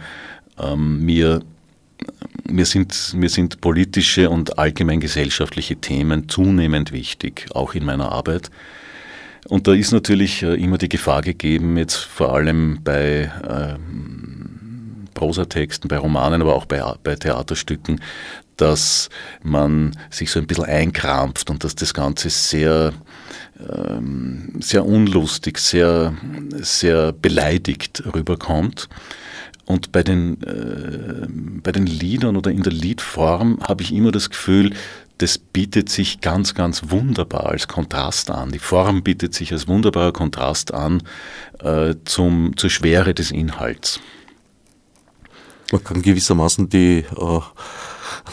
Ähm, 0.58 1.04
mir, 1.04 1.40
mir, 2.46 2.66
sind, 2.66 3.14
mir 3.14 3.30
sind 3.30 3.60
politische 3.60 4.28
und 4.28 4.58
allgemein 4.58 5.00
gesellschaftliche 5.00 5.76
Themen 5.76 6.28
zunehmend 6.28 6.92
wichtig, 6.92 7.46
auch 7.54 7.74
in 7.74 7.84
meiner 7.84 8.12
Arbeit. 8.12 8.50
Und 9.48 9.66
da 9.66 9.72
ist 9.72 9.92
natürlich 9.92 10.42
äh, 10.42 10.54
immer 10.54 10.78
die 10.78 10.88
Gefahr 10.88 11.22
gegeben, 11.22 11.76
jetzt 11.76 11.96
vor 11.96 12.34
allem 12.34 12.80
bei 12.82 13.30
ähm, 13.48 15.06
Prosatexten, 15.14 15.88
bei 15.88 15.98
Romanen, 15.98 16.42
aber 16.42 16.54
auch 16.54 16.66
bei, 16.66 16.82
bei 17.02 17.14
Theaterstücken, 17.14 18.00
dass 18.56 19.08
man 19.42 19.96
sich 20.10 20.30
so 20.30 20.38
ein 20.38 20.46
bisschen 20.46 20.64
einkrampft 20.64 21.50
und 21.50 21.64
dass 21.64 21.74
das 21.74 21.94
Ganze 21.94 22.30
sehr, 22.30 22.92
ähm, 23.68 24.54
sehr 24.60 24.86
unlustig, 24.86 25.58
sehr, 25.58 26.14
sehr 26.60 27.12
beleidigt 27.12 28.02
rüberkommt. 28.14 28.88
Und 29.66 29.92
bei 29.92 30.02
den, 30.02 30.42
äh, 30.42 31.26
bei 31.62 31.72
den 31.72 31.86
Liedern 31.86 32.36
oder 32.36 32.50
in 32.50 32.62
der 32.62 32.72
Liedform 32.72 33.58
habe 33.62 33.82
ich 33.82 33.92
immer 33.94 34.12
das 34.12 34.28
Gefühl, 34.28 34.74
das 35.18 35.38
bietet 35.38 35.88
sich 35.88 36.20
ganz, 36.20 36.54
ganz 36.54 36.90
wunderbar 36.90 37.46
als 37.46 37.68
Kontrast 37.68 38.30
an. 38.30 38.50
Die 38.50 38.58
Form 38.58 39.02
bietet 39.02 39.32
sich 39.32 39.52
als 39.52 39.68
wunderbarer 39.68 40.12
Kontrast 40.12 40.74
an 40.74 41.02
äh, 41.60 41.94
zum, 42.04 42.56
zur 42.56 42.68
Schwere 42.68 43.14
des 43.14 43.30
Inhalts. 43.30 44.00
Man 45.72 45.82
kann 45.82 46.02
gewissermaßen 46.02 46.68
die 46.68 47.04
äh 47.16 47.40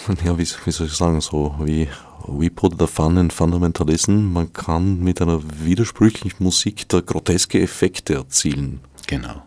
ja, 0.26 0.38
wie, 0.38 0.48
wie 0.66 0.72
soll 0.72 0.88
ich 0.88 0.94
sagen, 0.94 1.22
so 1.22 1.56
wie 1.60 1.88
We 2.28 2.50
Put 2.50 2.80
the 2.80 2.88
Fun 2.88 3.18
in 3.18 3.32
Fundamentalism, 3.32 4.32
man 4.32 4.54
kann 4.54 5.00
mit 5.00 5.22
einer 5.22 5.42
widersprüchlichen 5.64 6.44
Musik 6.44 6.88
da 6.90 7.02
groteske 7.02 7.62
Effekte 7.62 8.16
erzielen. 8.16 8.82
Genau, 9.08 9.44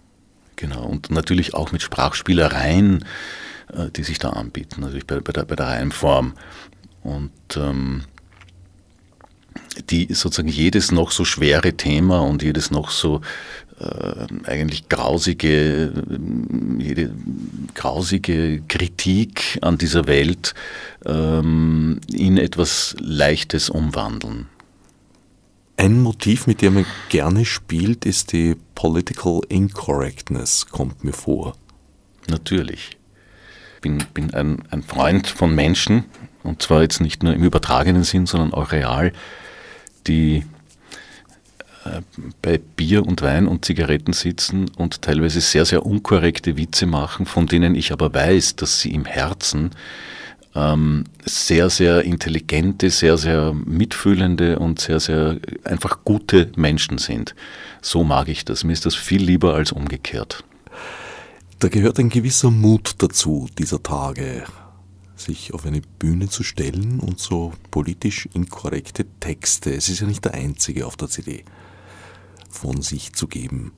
genau. 0.57 0.85
Und 0.85 1.11
natürlich 1.11 1.55
auch 1.55 1.73
mit 1.73 1.83
Sprachspielereien, 1.83 3.05
äh, 3.73 3.91
die 3.91 4.03
sich 4.03 4.19
da 4.19 4.31
anbieten, 4.31 4.81
natürlich 4.81 5.07
bei, 5.07 5.21
bei, 5.21 5.33
der, 5.33 5.45
bei 5.45 5.57
der 5.57 5.67
Reimform. 5.67 6.35
Und 7.03 7.33
ähm, 7.57 8.05
die 9.91 10.13
sozusagen 10.13 10.49
jedes 10.49 10.93
noch 10.93 11.11
so 11.11 11.25
schwere 11.25 11.75
Thema 11.75 12.21
und 12.21 12.43
jedes 12.43 12.71
noch 12.71 12.91
so 12.91 13.21
eigentlich 14.45 14.89
grausige, 14.89 15.93
jede 16.79 17.11
grausige 17.75 18.63
Kritik 18.69 19.59
an 19.63 19.79
dieser 19.79 20.07
Welt 20.07 20.55
ähm, 21.05 22.01
in 22.13 22.39
etwas 22.39 22.95
Leichtes 23.01 23.69
umwandeln. 23.69 24.47
Ein 25.77 26.01
Motiv, 26.01 26.47
mit 26.47 26.63
dem 26.63 26.75
man 26.75 26.87
gerne 27.09 27.45
spielt, 27.45 28.07
ist 28.07 28.33
die 28.33 28.57
Political 28.77 29.41
Incorrectness, 29.49 30.67
kommt 30.67 31.03
mir 31.03 31.13
vor. 31.13 31.57
Natürlich. 32.29 32.97
Ich 33.75 33.81
bin, 33.81 33.99
bin 34.15 34.33
ein, 34.35 34.63
ein 34.71 34.85
Freund 34.85 35.27
von 35.27 35.53
Menschen, 35.53 36.05
und 36.45 36.63
zwar 36.63 36.83
jetzt 36.83 37.01
nicht 37.01 37.25
nur 37.25 37.35
im 37.35 37.43
übertragenen 37.43 38.05
Sinn, 38.05 38.27
sondern 38.27 38.55
auch 38.55 38.71
real, 38.71 39.13
die 40.07 40.37
äh, 40.37 40.43
bei 42.43 42.59
Bier 42.59 43.07
und 43.07 43.23
Wein 43.23 43.47
und 43.47 43.65
Zigaretten 43.65 44.13
sitzen 44.13 44.71
und 44.77 45.03
teilweise 45.03 45.41
sehr, 45.41 45.65
sehr 45.65 45.85
unkorrekte 45.85 46.57
Witze 46.57 46.87
machen, 46.87 47.27
von 47.27 47.47
denen 47.47 47.75
ich 47.75 47.93
aber 47.93 48.13
weiß, 48.15 48.57
dass 48.57 48.81
sie 48.81 48.93
im 48.93 49.05
Herzen 49.05 49.71
ähm, 50.55 51.05
sehr, 51.25 51.69
sehr 51.69 52.03
intelligente, 52.03 52.91
sehr, 52.91 53.19
sehr 53.19 53.53
mitfühlende 53.53 54.59
und 54.59 54.81
sehr, 54.81 55.01
sehr 55.01 55.39
einfach 55.65 56.05
gute 56.05 56.53
Menschen 56.57 56.99
sind. 56.99 57.35
So 57.83 58.05
mag 58.05 58.29
ich 58.29 58.45
das. 58.45 58.65
Mir 58.65 58.73
ist 58.73 58.87
das 58.87 58.95
viel 58.95 59.23
lieber 59.23 59.55
als 59.55 59.73
umgekehrt. 59.73 60.45
Da 61.59 61.69
gehört 61.69 61.99
ein 61.99 62.09
gewisser 62.09 62.51
Mut 62.51 62.97
dazu 62.99 63.49
dieser 63.59 63.83
Tage 63.83 64.45
sich 65.17 65.55
auf 65.55 65.65
eine 65.65 65.81
Bühne 65.81 66.29
zu 66.29 66.43
stellen 66.43 67.01
und 67.01 67.21
so 67.21 67.53
politisch 67.71 68.29
inkorrekte 68.35 69.07
Texte, 69.21 69.73
es 69.73 69.89
ist 69.89 70.01
ja 70.01 70.07
nicht 70.07 70.25
der 70.25 70.35
einzige 70.35 70.87
auf 70.87 70.97
der 70.97 71.09
CD, 71.09 71.45
von 72.55 72.83
sich 72.83 73.13
zu 73.13 73.27
geben. 73.27 73.73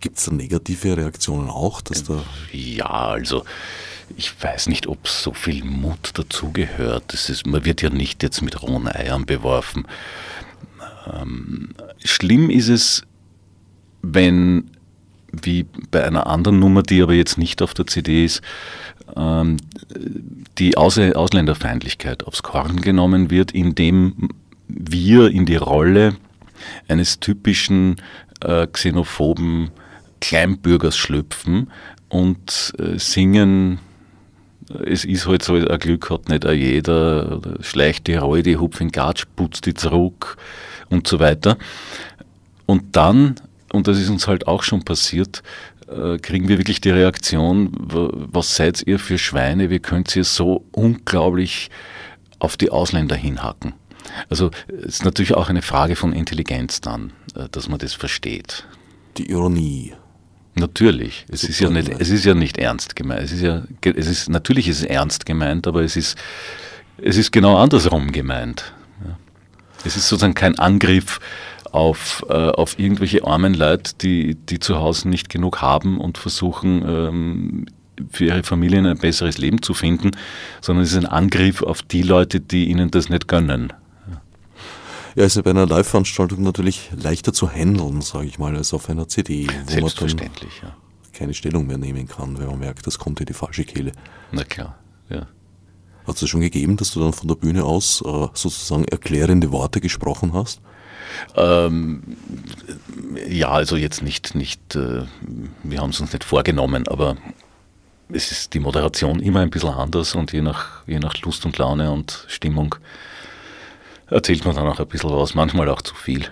Gibt 0.00 0.18
es 0.18 0.24
da 0.24 0.32
negative 0.32 0.96
Reaktionen 0.96 1.50
auch? 1.50 1.82
Dass 1.82 2.04
da 2.04 2.22
ja, 2.52 2.86
also 2.86 3.44
ich 4.16 4.32
weiß 4.42 4.68
nicht, 4.68 4.86
ob 4.86 5.06
so 5.06 5.32
viel 5.32 5.64
Mut 5.64 6.12
dazugehört. 6.14 7.14
Man 7.46 7.64
wird 7.64 7.82
ja 7.82 7.90
nicht 7.90 8.22
jetzt 8.22 8.40
mit 8.40 8.62
rohen 8.62 8.88
Eiern 8.88 9.26
beworfen. 9.26 9.86
Ähm, 11.12 11.70
schlimm 12.02 12.50
ist 12.50 12.68
es, 12.68 13.02
wenn, 14.02 14.70
wie 15.32 15.66
bei 15.90 16.04
einer 16.04 16.26
anderen 16.26 16.58
Nummer, 16.58 16.82
die 16.82 17.02
aber 17.02 17.14
jetzt 17.14 17.36
nicht 17.36 17.60
auf 17.60 17.74
der 17.74 17.86
CD 17.86 18.24
ist, 18.24 18.40
ähm, 19.16 19.58
die 20.58 20.76
Aus 20.76 20.98
Ausländerfeindlichkeit 20.98 22.24
aufs 22.24 22.42
Korn 22.42 22.80
genommen 22.80 23.30
wird, 23.30 23.52
indem 23.52 24.30
wir 24.68 25.30
in 25.30 25.46
die 25.46 25.56
Rolle 25.56 26.16
eines 26.88 27.20
typischen 27.20 27.96
äh, 28.42 28.66
xenophoben 28.66 29.70
Kleinbürgers 30.20 30.96
schlüpfen 30.96 31.70
und 32.08 32.72
äh, 32.78 32.98
singen, 32.98 33.78
es 34.84 35.04
ist 35.04 35.26
halt 35.26 35.42
so, 35.42 35.54
ein 35.54 35.78
Glück 35.78 36.10
hat 36.10 36.28
nicht 36.28 36.44
jeder, 36.44 37.40
schleicht 37.60 38.06
die 38.06 38.14
Reue, 38.14 38.42
die 38.42 38.56
hupf 38.56 38.80
in 38.80 38.90
Gatsch, 38.90 39.24
putzt 39.34 39.66
die 39.66 39.74
zurück 39.74 40.36
und 40.90 41.06
so 41.08 41.18
weiter. 41.18 41.56
Und 42.66 42.96
dann, 42.96 43.34
und 43.72 43.88
das 43.88 43.98
ist 43.98 44.10
uns 44.10 44.28
halt 44.28 44.46
auch 44.46 44.62
schon 44.62 44.84
passiert, 44.84 45.42
äh, 45.88 46.18
kriegen 46.18 46.48
wir 46.48 46.58
wirklich 46.58 46.80
die 46.80 46.90
Reaktion, 46.90 47.70
was 47.72 48.54
seid 48.54 48.82
ihr 48.86 48.98
für 48.98 49.18
Schweine, 49.18 49.70
wie 49.70 49.80
könnt 49.80 50.14
ihr 50.14 50.24
so 50.24 50.64
unglaublich 50.72 51.70
auf 52.38 52.56
die 52.56 52.70
Ausländer 52.70 53.16
hinhacken? 53.16 53.74
Also 54.28 54.50
es 54.68 54.94
ist 54.94 55.04
natürlich 55.04 55.34
auch 55.34 55.48
eine 55.48 55.62
Frage 55.62 55.96
von 55.96 56.12
Intelligenz 56.12 56.80
dann, 56.80 57.12
äh, 57.34 57.48
dass 57.50 57.68
man 57.68 57.78
das 57.78 57.94
versteht. 57.94 58.64
Die 59.16 59.30
Ironie. 59.30 59.92
Natürlich. 60.54 61.24
Es 61.30 61.44
ist, 61.44 61.60
ja 61.60 61.70
nicht, 61.70 61.88
es 61.88 62.10
ist 62.10 62.24
ja 62.24 62.34
nicht 62.34 62.58
ernst 62.58 62.96
gemeint. 62.96 63.22
Es 63.22 63.32
ist 63.32 63.40
ja, 63.40 63.62
es 63.82 64.06
ist, 64.06 64.28
natürlich 64.28 64.68
ist 64.68 64.80
es 64.80 64.84
ernst 64.84 65.24
gemeint, 65.24 65.66
aber 65.66 65.82
es 65.82 65.96
ist, 65.96 66.18
es 66.98 67.16
ist 67.16 67.30
genau 67.30 67.56
andersrum 67.56 68.12
gemeint. 68.12 68.72
Es 69.84 69.96
ist 69.96 70.08
sozusagen 70.08 70.34
kein 70.34 70.58
Angriff 70.58 71.20
auf, 71.72 72.24
äh, 72.28 72.32
auf 72.32 72.78
irgendwelche 72.78 73.24
armen 73.24 73.54
Leute, 73.54 73.92
die, 74.00 74.34
die 74.34 74.58
zu 74.58 74.76
Hause 74.76 75.08
nicht 75.08 75.28
genug 75.28 75.62
haben 75.62 75.98
und 75.98 76.18
versuchen, 76.18 76.82
ähm, 76.86 77.66
für 78.10 78.26
ihre 78.26 78.42
Familien 78.42 78.86
ein 78.86 78.98
besseres 78.98 79.38
Leben 79.38 79.62
zu 79.62 79.74
finden, 79.74 80.10
sondern 80.60 80.84
es 80.84 80.92
ist 80.92 80.98
ein 80.98 81.06
Angriff 81.06 81.62
auf 81.62 81.82
die 81.82 82.02
Leute, 82.02 82.40
die 82.40 82.68
ihnen 82.68 82.90
das 82.90 83.08
nicht 83.08 83.28
gönnen. 83.28 83.72
Ja, 85.16 85.24
ist 85.24 85.36
ja 85.36 85.42
bei 85.42 85.50
einer 85.50 85.66
Live-Veranstaltung 85.66 86.42
natürlich 86.42 86.90
leichter 86.96 87.32
zu 87.32 87.50
handeln, 87.50 88.00
sage 88.00 88.26
ich 88.26 88.38
mal, 88.38 88.56
als 88.56 88.72
auf 88.72 88.88
einer 88.88 89.08
CD, 89.08 89.48
wo 89.66 89.70
Selbstverständlich, 89.70 90.62
man 90.62 90.70
ja. 90.70 90.76
keine 91.12 91.34
Stellung 91.34 91.66
mehr 91.66 91.78
nehmen 91.78 92.06
kann, 92.06 92.38
wenn 92.38 92.46
man 92.46 92.58
merkt, 92.58 92.86
das 92.86 92.98
kommt 92.98 93.20
in 93.20 93.26
die 93.26 93.32
falsche 93.32 93.64
Kehle. 93.64 93.92
Na 94.32 94.44
klar, 94.44 94.78
ja. 95.08 95.26
Hat 96.06 96.22
es 96.22 96.28
schon 96.28 96.40
gegeben, 96.40 96.76
dass 96.76 96.92
du 96.92 97.00
dann 97.00 97.12
von 97.12 97.28
der 97.28 97.34
Bühne 97.34 97.64
aus 97.64 98.02
äh, 98.02 98.28
sozusagen 98.34 98.84
erklärende 98.84 99.52
Worte 99.52 99.80
gesprochen 99.80 100.32
hast? 100.32 100.60
Ähm, 101.36 102.16
ja, 103.28 103.50
also 103.50 103.76
jetzt 103.76 104.02
nicht, 104.02 104.34
nicht 104.34 104.76
äh, 104.76 105.02
wir 105.62 105.80
haben 105.80 105.90
es 105.90 106.00
uns 106.00 106.12
nicht 106.12 106.24
vorgenommen, 106.24 106.86
aber 106.88 107.16
es 108.08 108.32
ist 108.32 108.54
die 108.54 108.60
Moderation 108.60 109.20
immer 109.20 109.40
ein 109.40 109.50
bisschen 109.50 109.70
anders 109.70 110.14
und 110.14 110.32
je 110.32 110.42
nach, 110.42 110.86
je 110.86 110.98
nach 110.98 111.16
Lust 111.22 111.44
und 111.44 111.58
Laune 111.58 111.92
und 111.92 112.24
Stimmung 112.28 112.76
erzählt 114.10 114.44
man 114.44 114.54
dann 114.54 114.66
auch 114.66 114.80
ein 114.80 114.86
bisschen 114.86 115.10
was, 115.10 115.34
manchmal 115.34 115.68
auch 115.68 115.82
zu 115.82 115.94
viel. 115.94 116.26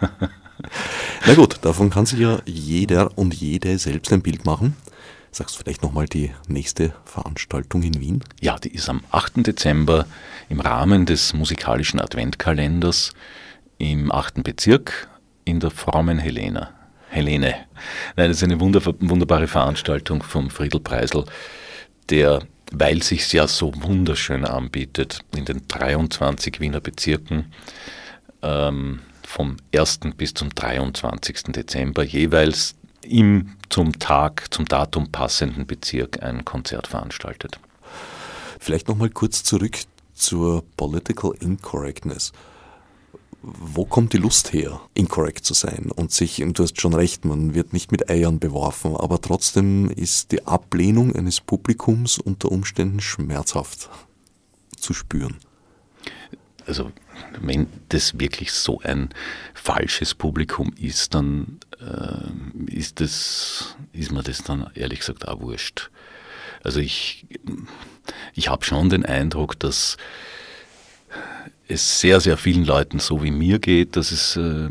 Na 1.26 1.34
gut, 1.34 1.58
davon 1.62 1.90
kann 1.90 2.06
sich 2.06 2.20
ja 2.20 2.38
jeder 2.44 3.16
und 3.16 3.34
jede 3.34 3.78
selbst 3.78 4.12
ein 4.12 4.22
Bild 4.22 4.44
machen. 4.44 4.76
Sagst 5.30 5.56
du 5.56 5.62
vielleicht 5.62 5.82
nochmal 5.82 6.06
die 6.06 6.30
nächste 6.48 6.94
Veranstaltung 7.04 7.82
in 7.82 8.00
Wien? 8.00 8.24
Ja, 8.40 8.58
die 8.58 8.72
ist 8.72 8.88
am 8.88 9.02
8. 9.10 9.46
Dezember 9.46 10.06
im 10.48 10.60
Rahmen 10.60 11.04
des 11.04 11.34
musikalischen 11.34 12.00
Adventkalenders 12.00 13.12
im 13.78 14.10
8. 14.10 14.42
Bezirk 14.42 15.08
in 15.44 15.60
der 15.60 15.70
Frommen 15.70 16.18
Helena. 16.18 16.70
Helene. 17.08 17.54
Nein, 18.16 18.28
das 18.28 18.38
ist 18.38 18.44
eine 18.44 18.60
wunderbare 18.60 19.46
Veranstaltung 19.46 20.22
vom 20.22 20.50
Friedel 20.50 20.80
Preisel, 20.80 21.24
der, 22.10 22.42
weil 22.72 23.02
sich 23.02 23.32
ja 23.32 23.46
so 23.46 23.72
wunderschön 23.82 24.44
anbietet, 24.44 25.20
in 25.34 25.44
den 25.44 25.66
23 25.68 26.60
Wiener 26.60 26.80
Bezirken 26.80 27.52
ähm, 28.42 29.00
vom 29.26 29.56
1. 29.74 30.00
bis 30.16 30.34
zum 30.34 30.50
23. 30.54 31.44
Dezember 31.52 32.02
jeweils 32.02 32.74
im 33.02 33.56
zum 33.68 33.98
Tag, 33.98 34.52
zum 34.52 34.64
Datum 34.66 35.10
passenden 35.12 35.66
Bezirk 35.66 36.22
ein 36.22 36.44
Konzert 36.44 36.86
veranstaltet. 36.86 37.58
Vielleicht 38.58 38.88
nochmal 38.88 39.10
kurz 39.10 39.44
zurück 39.44 39.78
zur 40.14 40.64
Political 40.76 41.32
Incorrectness 41.40 42.32
wo 43.46 43.84
kommt 43.84 44.12
die 44.12 44.18
Lust 44.18 44.52
her, 44.52 44.80
inkorrekt 44.94 45.44
zu 45.44 45.54
sein 45.54 45.90
und 45.94 46.10
sich, 46.10 46.42
und 46.42 46.58
du 46.58 46.64
hast 46.64 46.80
schon 46.80 46.94
recht, 46.94 47.24
man 47.24 47.54
wird 47.54 47.72
nicht 47.72 47.92
mit 47.92 48.10
Eiern 48.10 48.40
beworfen, 48.40 48.96
aber 48.96 49.20
trotzdem 49.20 49.88
ist 49.88 50.32
die 50.32 50.46
Ablehnung 50.46 51.14
eines 51.14 51.40
Publikums 51.40 52.18
unter 52.18 52.50
Umständen 52.50 53.00
schmerzhaft 53.00 53.88
zu 54.76 54.92
spüren. 54.94 55.36
Also 56.66 56.90
wenn 57.40 57.68
das 57.90 58.18
wirklich 58.18 58.50
so 58.50 58.80
ein 58.80 59.10
falsches 59.54 60.14
Publikum 60.14 60.72
ist, 60.76 61.14
dann 61.14 61.60
äh, 61.80 62.74
ist, 62.74 63.00
das, 63.00 63.76
ist 63.92 64.10
mir 64.10 64.24
das 64.24 64.42
dann 64.42 64.68
ehrlich 64.74 64.98
gesagt 65.00 65.28
auch 65.28 65.40
wurscht. 65.40 65.90
Also 66.64 66.80
ich, 66.80 67.26
ich 68.34 68.48
habe 68.48 68.64
schon 68.64 68.88
den 68.88 69.06
Eindruck, 69.06 69.56
dass 69.60 69.96
es 71.68 72.00
sehr, 72.00 72.20
sehr 72.20 72.36
vielen 72.36 72.64
Leuten 72.64 72.98
so 72.98 73.22
wie 73.22 73.30
mir 73.30 73.58
geht, 73.58 73.96
dass 73.96 74.12
es 74.12 74.36
äh, 74.36 74.68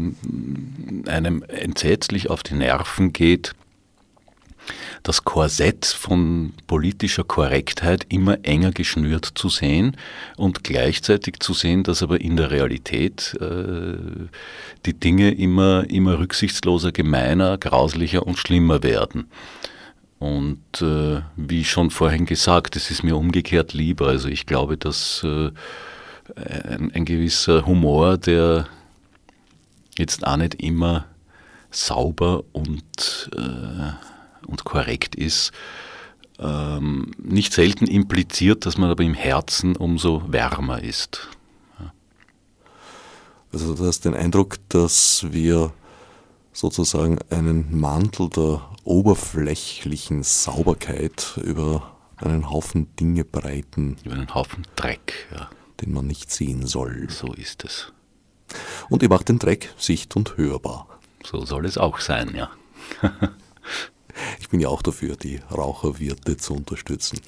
einem 1.10 1.44
entsetzlich 1.44 2.30
auf 2.30 2.44
die 2.44 2.56
Nerven 2.56 3.14
geht, 3.14 3.54
das 5.04 5.24
Korsett 5.24 5.86
von 5.86 6.54
politischer 6.66 7.24
Korrektheit 7.24 8.08
immer 8.10 8.40
enger 8.44 8.72
geschnürt 8.72 9.30
zu 9.36 9.50
sehen 9.50 9.98
und 10.36 10.64
gleichzeitig 10.64 11.40
zu 11.40 11.54
sehen, 11.54 11.84
dass 11.84 12.02
aber 12.02 12.22
in 12.22 12.38
der 12.38 12.50
Realität 12.50 13.38
äh, 13.40 13.98
die 14.86 14.94
Dinge 14.94 15.32
immer, 15.32 15.86
immer 15.90 16.18
rücksichtsloser, 16.18 16.92
gemeiner, 16.92 17.58
grauslicher 17.60 18.26
und 18.26 18.40
schlimmer 18.40 18.82
werden. 18.82 19.30
Und 20.18 20.82
äh, 20.82 21.22
wie 21.36 21.66
schon 21.66 21.92
vorhin 21.92 22.26
gesagt, 22.26 22.76
es 22.76 22.90
ist 22.90 23.04
mir 23.04 23.16
umgekehrt 23.16 23.74
lieber. 23.74 24.08
Also 24.08 24.28
ich 24.28 24.48
glaube, 24.48 24.78
dass 24.78 25.24
äh, 25.24 25.52
ein, 26.36 26.92
ein 26.94 27.06
gewisser 27.06 27.66
Humor, 27.66 28.18
der 28.18 28.68
jetzt 29.98 30.26
auch 30.26 30.38
nicht 30.38 30.56
immer 30.56 31.06
sauber 31.72 32.44
und, 32.54 33.30
äh, 33.36 34.48
und 34.48 34.64
korrekt 34.64 35.16
ist, 35.16 35.52
ähm, 36.40 37.12
nicht 37.18 37.54
selten 37.54 37.88
impliziert, 37.88 38.66
dass 38.66 38.78
man 38.78 38.90
aber 38.90 39.04
im 39.04 39.14
Herzen 39.14 39.76
umso 39.76 40.24
wärmer 40.32 40.82
ist. 40.82 41.30
Ja. 41.80 41.94
Also 43.54 43.76
du 43.76 43.86
hast 43.86 44.06
den 44.06 44.16
Eindruck, 44.16 44.58
dass 44.70 45.26
wir 45.30 45.72
sozusagen 46.52 47.20
einen 47.30 47.78
Mantel 47.78 48.30
der 48.30 48.62
oberflächlichen 48.84 50.24
Sauberkeit 50.24 51.40
über 51.44 51.96
einen 52.18 52.50
Haufen 52.50 52.96
Dinge 52.96 53.26
breiten. 53.26 53.98
Über 54.04 54.16
einen 54.16 54.34
Haufen 54.34 54.66
Dreck, 54.76 55.28
ja 55.34 55.50
den 55.82 55.94
man 55.94 56.08
nicht 56.08 56.32
sehen 56.32 56.66
soll. 56.66 57.08
So 57.10 57.34
ist 57.34 57.64
es. 57.64 57.92
Und 58.90 59.04
ihr 59.04 59.10
macht 59.10 59.30
den 59.30 59.40
Dreck 59.40 59.74
sicht- 59.78 60.16
und 60.16 60.38
hörbar. 60.38 60.88
So 61.24 61.46
soll 61.46 61.66
es 61.66 61.78
auch 61.78 62.00
sein, 62.00 62.36
ja. 62.36 62.52
ich 64.40 64.50
bin 64.50 64.60
ja 64.60 64.70
auch 64.70 64.82
dafür, 64.82 65.16
die 65.16 65.42
Raucherwirte 65.52 66.38
zu 66.38 66.54
unterstützen. 66.54 67.20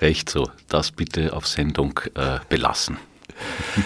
Recht 0.00 0.30
so. 0.30 0.48
Das 0.68 0.92
bitte 0.92 1.32
auf 1.32 1.46
Sendung 1.46 1.98
äh, 2.14 2.38
belassen. 2.48 2.98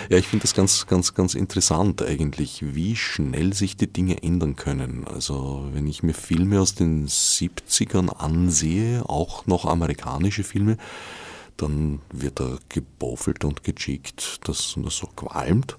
Ja, 0.09 0.19
ich 0.19 0.29
finde 0.29 0.43
das 0.43 0.55
ganz, 0.55 0.87
ganz, 0.87 1.15
ganz 1.15 1.35
interessant 1.35 2.03
eigentlich, 2.03 2.75
wie 2.75 2.95
schnell 2.95 3.53
sich 3.53 3.77
die 3.77 3.93
Dinge 3.93 4.23
ändern 4.23 4.57
können. 4.57 5.07
Also 5.07 5.69
wenn 5.73 5.87
ich 5.87 6.03
mir 6.03 6.15
Filme 6.15 6.61
aus 6.61 6.75
den 6.75 7.09
70ern 7.09 8.09
ansehe, 8.09 9.09
auch 9.09 9.47
noch 9.47 9.65
amerikanische 9.65 10.45
Filme, 10.45 10.77
dann 11.63 12.01
wird 12.13 12.41
er 12.41 12.59
geboffelt 12.69 13.45
und 13.45 13.65
gechickt, 13.65 14.49
dass 14.49 14.75
das 14.77 14.97
so 14.97 15.07
qualmt. 15.09 15.77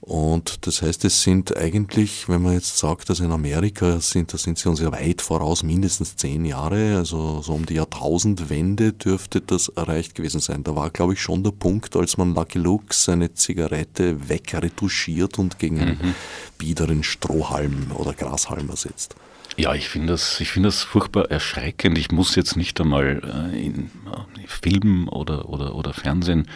Und 0.00 0.66
das 0.66 0.80
heißt, 0.80 1.04
es 1.04 1.22
sind 1.22 1.56
eigentlich, 1.56 2.28
wenn 2.28 2.40
man 2.40 2.54
jetzt 2.54 2.78
sagt, 2.78 3.10
dass 3.10 3.20
in 3.20 3.32
Amerika 3.32 4.00
sind, 4.00 4.32
da 4.32 4.38
sind 4.38 4.56
sie 4.56 4.68
uns 4.68 4.80
ja 4.80 4.92
weit 4.92 5.20
voraus, 5.20 5.62
mindestens 5.62 6.16
zehn 6.16 6.44
Jahre, 6.44 6.96
also 6.96 7.42
so 7.42 7.52
um 7.52 7.66
die 7.66 7.74
Jahrtausendwende 7.74 8.92
dürfte 8.92 9.40
das 9.40 9.68
erreicht 9.68 10.14
gewesen 10.14 10.40
sein. 10.40 10.62
Da 10.62 10.76
war, 10.76 10.90
glaube 10.90 11.14
ich, 11.14 11.20
schon 11.20 11.42
der 11.42 11.50
Punkt, 11.50 11.96
als 11.96 12.16
man 12.16 12.32
Lucky 12.34 12.58
Luke 12.58 12.94
seine 12.94 13.34
Zigarette 13.34 14.28
wegretuschiert 14.28 15.38
und 15.38 15.58
gegen 15.58 15.80
einen 15.80 15.98
mhm. 16.00 16.14
biederen 16.58 17.02
Strohhalm 17.02 17.90
oder 17.94 18.14
Grashalm 18.14 18.70
ersetzt. 18.70 19.16
Ja, 19.58 19.74
ich 19.74 19.88
finde 19.88 20.12
das, 20.12 20.40
ich 20.40 20.52
das 20.54 20.84
furchtbar 20.84 21.32
erschreckend. 21.32 21.98
Ich 21.98 22.12
muss 22.12 22.36
jetzt 22.36 22.56
nicht 22.56 22.80
einmal 22.80 23.50
äh, 23.52 23.66
in, 23.66 23.90
äh, 24.06 24.46
Filmen 24.46 25.08
oder, 25.08 25.48
oder, 25.48 25.74
oder 25.74 25.92
Fernsehen 25.92 26.46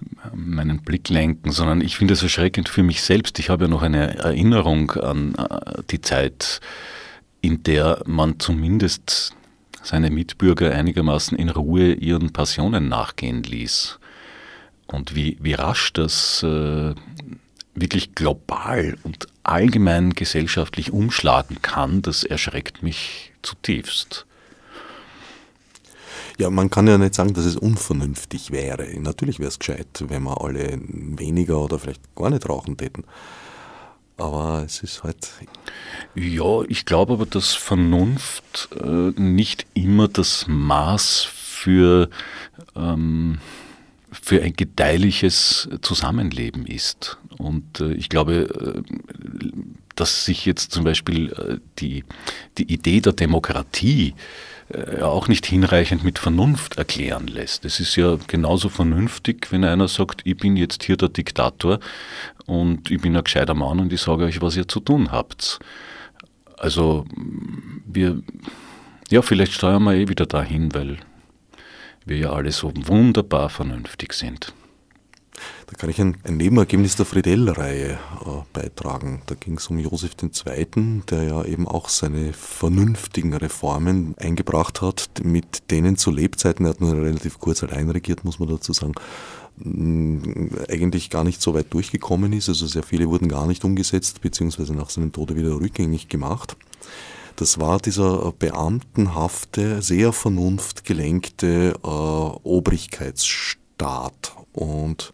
äh, 0.00 0.36
meinen 0.36 0.82
Blick 0.82 1.08
lenken, 1.08 1.50
sondern 1.50 1.80
ich 1.80 1.96
finde 1.96 2.14
es 2.14 2.22
erschreckend 2.22 2.68
für 2.68 2.84
mich 2.84 3.02
selbst. 3.02 3.40
Ich 3.40 3.50
habe 3.50 3.64
ja 3.64 3.68
noch 3.68 3.82
eine 3.82 4.18
Erinnerung 4.18 4.92
an 4.92 5.34
die 5.90 6.00
Zeit, 6.00 6.60
in 7.40 7.64
der 7.64 8.04
man 8.06 8.38
zumindest 8.38 9.34
seine 9.82 10.12
Mitbürger 10.12 10.70
einigermaßen 10.70 11.36
in 11.36 11.48
Ruhe 11.48 11.92
ihren 11.92 12.32
Passionen 12.32 12.88
nachgehen 12.88 13.42
ließ. 13.42 13.98
Und 14.86 15.16
wie, 15.16 15.38
wie 15.40 15.54
rasch 15.54 15.92
das 15.92 16.44
äh, 16.44 16.94
wirklich 17.74 18.14
global 18.14 18.96
und 19.02 19.26
allgemein 19.44 20.14
gesellschaftlich 20.14 20.92
umschlagen 20.92 21.62
kann, 21.62 22.02
das 22.02 22.24
erschreckt 22.24 22.82
mich 22.82 23.32
zutiefst. 23.42 24.26
Ja, 26.38 26.50
man 26.50 26.70
kann 26.70 26.86
ja 26.86 26.98
nicht 26.98 27.14
sagen, 27.14 27.34
dass 27.34 27.44
es 27.44 27.56
unvernünftig 27.56 28.50
wäre. 28.50 28.88
Natürlich 28.98 29.38
wäre 29.38 29.48
es 29.48 29.58
gescheit, 29.58 30.04
wenn 30.08 30.22
wir 30.22 30.40
alle 30.40 30.78
weniger 30.80 31.60
oder 31.60 31.78
vielleicht 31.78 32.14
gar 32.16 32.30
nicht 32.30 32.48
rauchen 32.48 32.76
täten. 32.76 33.04
Aber 34.16 34.62
es 34.64 34.82
ist 34.82 35.02
halt. 35.02 35.30
Ja, 36.14 36.62
ich 36.68 36.84
glaube 36.84 37.14
aber, 37.14 37.26
dass 37.26 37.54
Vernunft 37.54 38.68
äh, 38.80 39.12
nicht 39.20 39.66
immer 39.74 40.08
das 40.08 40.46
Maß 40.48 41.20
für 41.20 42.08
ähm, 42.76 43.38
für 44.12 44.42
ein 44.42 44.52
gedeihliches 44.52 45.68
Zusammenleben 45.80 46.66
ist. 46.66 47.18
Und 47.38 47.80
äh, 47.80 47.94
ich 47.94 48.08
glaube, 48.08 48.82
äh, 48.84 49.50
dass 49.96 50.24
sich 50.24 50.46
jetzt 50.46 50.72
zum 50.72 50.84
Beispiel 50.84 51.32
äh, 51.32 51.58
die, 51.78 52.04
die 52.58 52.72
Idee 52.72 53.00
der 53.00 53.14
Demokratie 53.14 54.14
auch 55.02 55.28
nicht 55.28 55.44
hinreichend 55.44 56.02
mit 56.02 56.18
Vernunft 56.18 56.78
erklären 56.78 57.26
lässt. 57.26 57.66
Es 57.66 57.78
ist 57.78 57.94
ja 57.96 58.16
genauso 58.26 58.70
vernünftig, 58.70 59.48
wenn 59.50 59.64
einer 59.64 59.86
sagt, 59.86 60.22
ich 60.24 60.38
bin 60.38 60.56
jetzt 60.56 60.84
hier 60.84 60.96
der 60.96 61.10
Diktator 61.10 61.78
und 62.46 62.90
ich 62.90 63.02
bin 63.02 63.14
ein 63.14 63.22
gescheiter 63.24 63.52
Mann 63.52 63.80
und 63.80 63.92
ich 63.92 64.00
sage 64.00 64.24
euch, 64.24 64.40
was 64.40 64.56
ihr 64.56 64.66
zu 64.66 64.80
tun 64.80 65.12
habt. 65.12 65.58
Also 66.56 67.04
wir, 67.84 68.22
ja, 69.10 69.20
vielleicht 69.20 69.52
steuern 69.52 69.82
wir 69.82 69.94
eh 69.94 70.08
wieder 70.08 70.24
dahin, 70.24 70.72
weil 70.74 70.96
wir 72.06 72.18
ja 72.18 72.32
alle 72.32 72.52
so 72.52 72.72
wunderbar 72.74 73.48
vernünftig 73.48 74.12
sind. 74.12 74.54
Da 75.66 75.78
kann 75.78 75.88
ich 75.88 76.00
ein, 76.00 76.18
ein 76.24 76.36
Nebenergebnis 76.36 76.96
der 76.96 77.06
Friedel-Reihe 77.06 77.92
äh, 77.92 77.96
beitragen. 78.52 79.22
Da 79.26 79.34
ging 79.34 79.56
es 79.56 79.68
um 79.68 79.78
Josef 79.78 80.12
II., 80.22 81.02
der 81.08 81.22
ja 81.22 81.44
eben 81.44 81.66
auch 81.66 81.88
seine 81.88 82.34
vernünftigen 82.34 83.32
Reformen 83.34 84.14
eingebracht 84.18 84.82
hat, 84.82 85.08
mit 85.24 85.70
denen 85.70 85.96
zu 85.96 86.10
Lebzeiten, 86.10 86.66
er 86.66 86.70
hat 86.70 86.80
nur 86.80 86.92
relativ 86.92 87.38
kurz 87.38 87.62
allein 87.62 87.88
regiert, 87.88 88.24
muss 88.24 88.38
man 88.38 88.50
dazu 88.50 88.74
sagen, 88.74 88.92
eigentlich 90.68 91.10
gar 91.10 91.24
nicht 91.24 91.40
so 91.40 91.54
weit 91.54 91.72
durchgekommen 91.72 92.32
ist. 92.32 92.48
Also 92.48 92.66
sehr 92.66 92.82
viele 92.82 93.08
wurden 93.08 93.28
gar 93.28 93.46
nicht 93.46 93.64
umgesetzt, 93.64 94.20
beziehungsweise 94.20 94.74
nach 94.74 94.90
seinem 94.90 95.12
Tode 95.12 95.36
wieder 95.36 95.52
rückgängig 95.52 96.08
gemacht. 96.08 96.56
Das 97.42 97.58
war 97.58 97.80
dieser 97.80 98.30
beamtenhafte, 98.38 99.82
sehr 99.82 100.12
vernunftgelenkte 100.12 101.74
äh, 101.82 101.88
Obrigkeitsstaat. 101.88 104.36
Und 104.52 105.12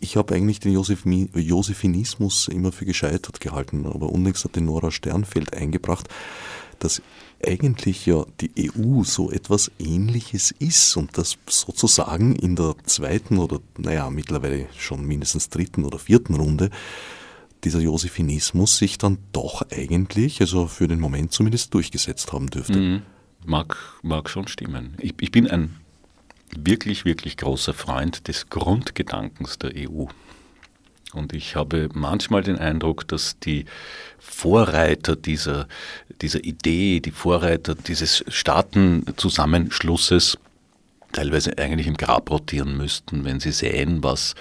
ich 0.00 0.16
habe 0.16 0.34
eigentlich 0.34 0.58
den 0.58 0.72
Josephinismus 0.72 2.48
immer 2.48 2.72
für 2.72 2.84
gescheitert 2.84 3.38
gehalten, 3.38 3.86
aber 3.86 4.08
unlängst 4.08 4.42
hat 4.42 4.56
die 4.56 4.60
Nora 4.60 4.90
Sternfeld 4.90 5.54
eingebracht, 5.54 6.08
dass 6.80 7.00
eigentlich 7.46 8.06
ja 8.06 8.26
die 8.40 8.72
EU 8.76 9.04
so 9.04 9.30
etwas 9.30 9.70
Ähnliches 9.78 10.50
ist 10.50 10.96
und 10.96 11.16
dass 11.16 11.38
sozusagen 11.48 12.34
in 12.34 12.56
der 12.56 12.74
zweiten 12.86 13.38
oder, 13.38 13.60
naja, 13.78 14.10
mittlerweile 14.10 14.66
schon 14.76 15.04
mindestens 15.04 15.48
dritten 15.48 15.84
oder 15.84 16.00
vierten 16.00 16.34
Runde 16.34 16.70
dieser 17.64 17.80
Josephinismus 17.80 18.78
sich 18.78 18.98
dann 18.98 19.18
doch 19.32 19.62
eigentlich, 19.70 20.40
also 20.40 20.66
für 20.66 20.88
den 20.88 21.00
Moment 21.00 21.32
zumindest, 21.32 21.74
durchgesetzt 21.74 22.32
haben 22.32 22.50
dürfte. 22.50 22.78
Mhm. 22.78 23.02
Mag, 23.46 23.76
mag 24.02 24.30
schon 24.30 24.48
stimmen. 24.48 24.94
Ich, 24.98 25.14
ich 25.20 25.30
bin 25.30 25.50
ein 25.50 25.76
wirklich, 26.56 27.04
wirklich 27.04 27.36
großer 27.36 27.74
Freund 27.74 28.28
des 28.28 28.48
Grundgedankens 28.48 29.58
der 29.58 29.72
EU. 29.76 30.06
Und 31.12 31.32
ich 31.32 31.54
habe 31.54 31.88
manchmal 31.92 32.42
den 32.42 32.58
Eindruck, 32.58 33.06
dass 33.06 33.38
die 33.38 33.66
Vorreiter 34.18 35.16
dieser, 35.16 35.68
dieser 36.20 36.42
Idee, 36.42 37.00
die 37.00 37.12
Vorreiter 37.12 37.74
dieses 37.74 38.24
Staatenzusammenschlusses 38.28 40.38
teilweise 41.12 41.58
eigentlich 41.58 41.86
im 41.86 41.96
Grab 41.96 42.30
rotieren 42.30 42.76
müssten, 42.76 43.24
wenn 43.24 43.40
sie 43.40 43.52
sehen, 43.52 44.02
was 44.02 44.34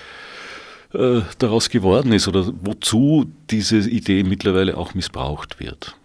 äh, 0.94 1.22
daraus 1.40 1.70
geworden 1.70 2.12
ist 2.14 2.28
oder 2.28 2.52
wozu 2.62 3.26
diese 3.50 3.78
Idee 3.78 4.24
mittlerweile 4.24 4.78
auch 4.78 4.94
missbraucht 4.94 5.60
wird. 5.60 5.96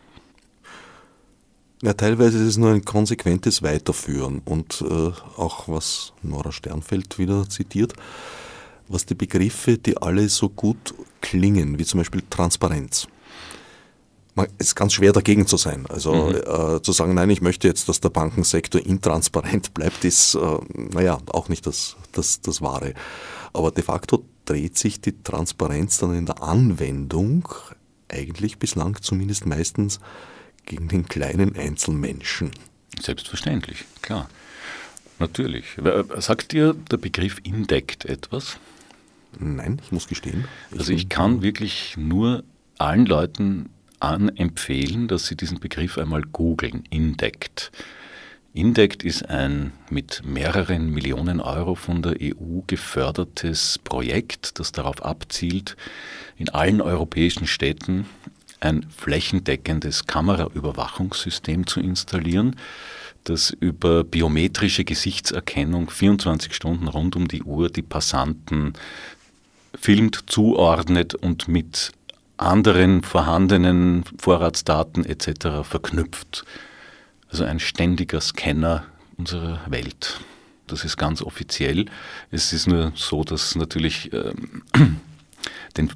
Ja, 1.83 1.93
teilweise 1.93 2.39
ist 2.39 2.49
es 2.49 2.57
nur 2.57 2.73
ein 2.73 2.85
konsequentes 2.85 3.63
Weiterführen 3.63 4.43
und 4.45 4.83
äh, 4.83 5.13
auch 5.37 5.69
was 5.69 6.13
Nora 6.23 6.51
Sternfeld 6.51 7.19
wieder 7.19 7.49
zitiert, 7.49 7.93
was 8.89 9.07
die 9.07 9.15
Begriffe, 9.15 9.79
die 9.79 9.97
alle 9.97 10.29
so 10.29 10.49
gut 10.49 10.95
klingen, 11.21 11.79
wie 11.79 11.85
zum 11.85 12.01
Beispiel 12.01 12.23
Transparenz. 12.29 13.07
Es 14.59 14.69
ist 14.69 14.75
ganz 14.75 14.93
schwer 14.93 15.13
dagegen 15.13 15.47
zu 15.47 15.57
sein. 15.57 15.85
Also 15.89 16.15
mhm. 16.15 16.35
äh, 16.37 16.83
zu 16.83 16.93
sagen, 16.93 17.15
nein, 17.15 17.31
ich 17.31 17.43
möchte 17.43 17.69
jetzt, 17.69 17.89
dass 17.89 18.01
der 18.01 18.11
Bankensektor 18.11 18.81
intransparent 18.81 19.75
bleibt, 19.75 20.05
ist, 20.05 20.35
äh, 20.35 20.59
naja, 20.75 21.19
auch 21.33 21.49
nicht 21.49 21.67
das, 21.67 21.97
das, 22.13 22.41
das 22.41 22.63
Wahre. 22.63 22.95
Aber 23.53 23.71
de 23.71 23.83
facto 23.85 24.25
dreht 24.49 24.79
sich 24.79 25.01
die 25.01 25.23
Transparenz 25.23 25.99
dann 25.99 26.15
in 26.15 26.27
der 26.27 26.43
Anwendung 26.43 27.49
eigentlich 28.09 28.59
bislang 28.59 28.97
zumindest 29.03 29.47
meistens 29.47 30.01
gegen 30.65 30.89
den 30.89 31.07
kleinen 31.07 31.55
Einzelmenschen. 31.57 32.51
Selbstverständlich, 33.01 33.85
klar. 34.01 34.29
Natürlich. 35.19 35.65
Sagt 36.19 36.53
dir 36.53 36.75
der 36.91 36.97
Begriff 36.97 37.39
Indect 37.43 38.05
etwas? 38.05 38.59
Nein, 39.39 39.81
ich 39.85 39.93
muss 39.93 40.09
gestehen. 40.09 40.47
Ich 40.71 40.79
also 40.79 40.93
ich 40.93 41.09
kann 41.09 41.43
wirklich 41.43 41.97
nur 41.97 42.45
allen 42.79 43.05
Leuten 43.05 43.69
anempfehlen, 44.01 45.09
dass 45.09 45.27
sie 45.27 45.37
diesen 45.37 45.59
Begriff 45.59 45.99
einmal 45.99 46.23
googeln, 46.23 46.85
Indect. 46.89 47.73
Indect 48.59 49.05
ist 49.05 49.31
ein 49.31 49.73
mit 49.89 50.23
mehreren 50.25 50.91
Millionen 50.91 51.41
Euro 51.41 51.77
von 51.77 52.03
der 52.03 52.17
EU 52.21 52.63
gefördertes 52.67 53.79
Projekt, 53.85 54.59
das 54.59 54.73
darauf 54.73 55.05
abzielt, 55.05 55.77
in 56.37 56.49
allen 56.49 56.81
europäischen 56.81 57.47
Städten 57.47 58.07
ein 58.59 58.85
flächendeckendes 58.91 60.07
Kameraüberwachungssystem 60.07 61.69
zu 61.69 61.79
installieren, 61.79 62.57
das 63.23 63.51
über 63.51 64.03
biometrische 64.03 64.85
Gesichtserkennung 64.85 65.89
24 65.89 66.53
Stunden 66.53 66.89
rund 66.89 67.15
um 67.15 67.29
die 67.29 67.45
Uhr 67.45 67.71
die 67.71 67.83
Passanten 67.83 68.73
filmt, 69.79 70.25
zuordnet 70.27 71.15
und 71.15 71.47
mit 71.47 71.93
anderen 72.37 73.05
vorhandenen 73.05 74.03
Vorratsdaten 74.19 75.05
etc. 75.05 75.63
verknüpft. 75.63 76.45
Also 77.29 77.45
ein 77.45 77.61
ständiger 77.61 78.21
Scanner 78.21 78.85
unserer 79.17 79.61
Welt. 79.69 80.21
Das 80.67 80.85
ist 80.85 80.97
ganz 80.97 81.23
offiziell. 81.23 81.87
Es 82.31 82.53
ist 82.53 82.67
nur 82.67 82.93
so, 82.95 83.25
dass 83.25 83.55
natürlich 83.55 84.13
ähm, 84.13 84.63
den 85.77 85.91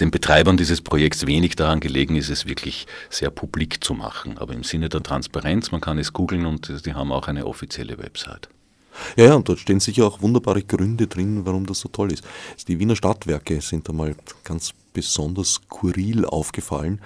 den 0.00 0.10
Betreibern 0.10 0.56
dieses 0.56 0.80
Projekts 0.80 1.26
wenig 1.26 1.56
daran 1.56 1.80
gelegen 1.80 2.16
ist, 2.16 2.30
es 2.30 2.46
wirklich 2.46 2.86
sehr 3.10 3.30
publik 3.30 3.84
zu 3.84 3.94
machen. 3.94 4.38
Aber 4.38 4.54
im 4.54 4.64
Sinne 4.64 4.88
der 4.88 5.02
Transparenz, 5.02 5.70
man 5.70 5.80
kann 5.80 5.98
es 5.98 6.12
googeln 6.12 6.46
und 6.46 6.86
die 6.86 6.94
haben 6.94 7.12
auch 7.12 7.28
eine 7.28 7.46
offizielle 7.46 7.98
Website. 7.98 8.48
Ja, 9.16 9.26
ja, 9.26 9.34
und 9.34 9.48
dort 9.48 9.60
stehen 9.60 9.78
sicher 9.78 10.06
auch 10.06 10.22
wunderbare 10.22 10.62
Gründe 10.62 11.06
drin, 11.06 11.44
warum 11.44 11.66
das 11.66 11.80
so 11.80 11.88
toll 11.88 12.12
ist. 12.12 12.24
Die 12.66 12.78
Wiener 12.80 12.96
Stadtwerke 12.96 13.60
sind 13.60 13.88
einmal 13.88 14.16
ganz 14.42 14.72
besonders 14.92 15.54
skurril 15.54 16.24
aufgefallen, 16.24 17.00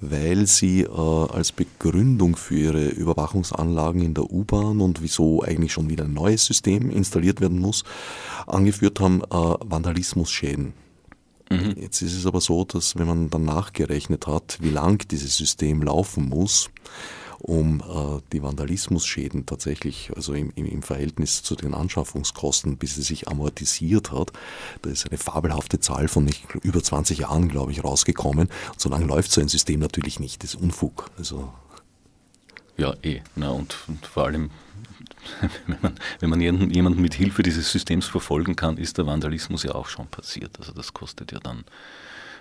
weil 0.00 0.46
sie 0.46 0.82
äh, 0.82 0.88
als 0.88 1.52
Begründung 1.52 2.36
für 2.36 2.56
ihre 2.56 2.88
Überwachungsanlagen 2.88 4.02
in 4.02 4.14
der 4.14 4.30
U-Bahn 4.30 4.80
und 4.80 5.02
wieso 5.02 5.42
eigentlich 5.42 5.72
schon 5.72 5.90
wieder 5.90 6.04
ein 6.04 6.14
neues 6.14 6.44
System 6.44 6.90
installiert 6.90 7.40
werden 7.40 7.58
muss, 7.58 7.84
angeführt 8.46 9.00
haben 9.00 9.22
äh, 9.22 9.26
Vandalismusschäden. 9.30 10.72
Mhm. 11.50 11.74
Jetzt 11.76 12.02
ist 12.02 12.14
es 12.14 12.26
aber 12.26 12.40
so, 12.40 12.64
dass 12.64 12.96
wenn 12.96 13.06
man 13.06 13.30
dann 13.30 13.44
nachgerechnet 13.44 14.26
hat, 14.26 14.58
wie 14.60 14.70
lang 14.70 15.06
dieses 15.08 15.36
System 15.36 15.82
laufen 15.82 16.28
muss, 16.28 16.70
um 17.38 17.80
äh, 17.80 18.20
die 18.32 18.42
Vandalismusschäden 18.42 19.46
tatsächlich, 19.46 20.10
also 20.16 20.34
im, 20.34 20.52
im, 20.54 20.82
Verhältnis 20.82 21.42
zu 21.42 21.54
den 21.54 21.74
Anschaffungskosten, 21.74 22.76
bis 22.76 22.96
es 22.96 23.06
sich 23.06 23.28
amortisiert 23.28 24.12
hat, 24.12 24.32
da 24.82 24.90
ist 24.90 25.08
eine 25.08 25.18
fabelhafte 25.18 25.80
Zahl 25.80 26.08
von 26.08 26.24
nicht, 26.24 26.44
über 26.62 26.82
20 26.82 27.18
Jahren, 27.18 27.48
glaube 27.48 27.72
ich, 27.72 27.84
rausgekommen. 27.84 28.48
Und 28.48 28.80
so 28.80 28.88
lange 28.88 29.06
läuft 29.06 29.30
so 29.30 29.40
ein 29.40 29.48
System 29.48 29.80
natürlich 29.80 30.20
nicht, 30.20 30.42
das 30.42 30.54
ist 30.54 30.60
Unfug. 30.60 31.10
Also 31.18 31.52
ja, 32.76 32.94
eh. 33.02 33.22
Na, 33.34 33.50
und, 33.50 33.76
und 33.88 34.06
vor 34.06 34.24
allem 34.26 34.50
wenn 35.66 35.78
man, 35.82 35.94
wenn 36.20 36.30
man 36.30 36.70
jemanden 36.70 37.02
mit 37.02 37.14
Hilfe 37.14 37.42
dieses 37.42 37.70
Systems 37.70 38.06
verfolgen 38.06 38.56
kann, 38.56 38.76
ist 38.76 38.98
der 38.98 39.06
Vandalismus 39.06 39.62
ja 39.62 39.74
auch 39.74 39.88
schon 39.88 40.06
passiert. 40.06 40.58
Also 40.58 40.72
das 40.72 40.94
kostet 40.94 41.32
ja 41.32 41.40
dann 41.40 41.64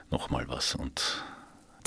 nochmal 0.09 0.47
was. 0.47 0.75
Und 0.75 1.23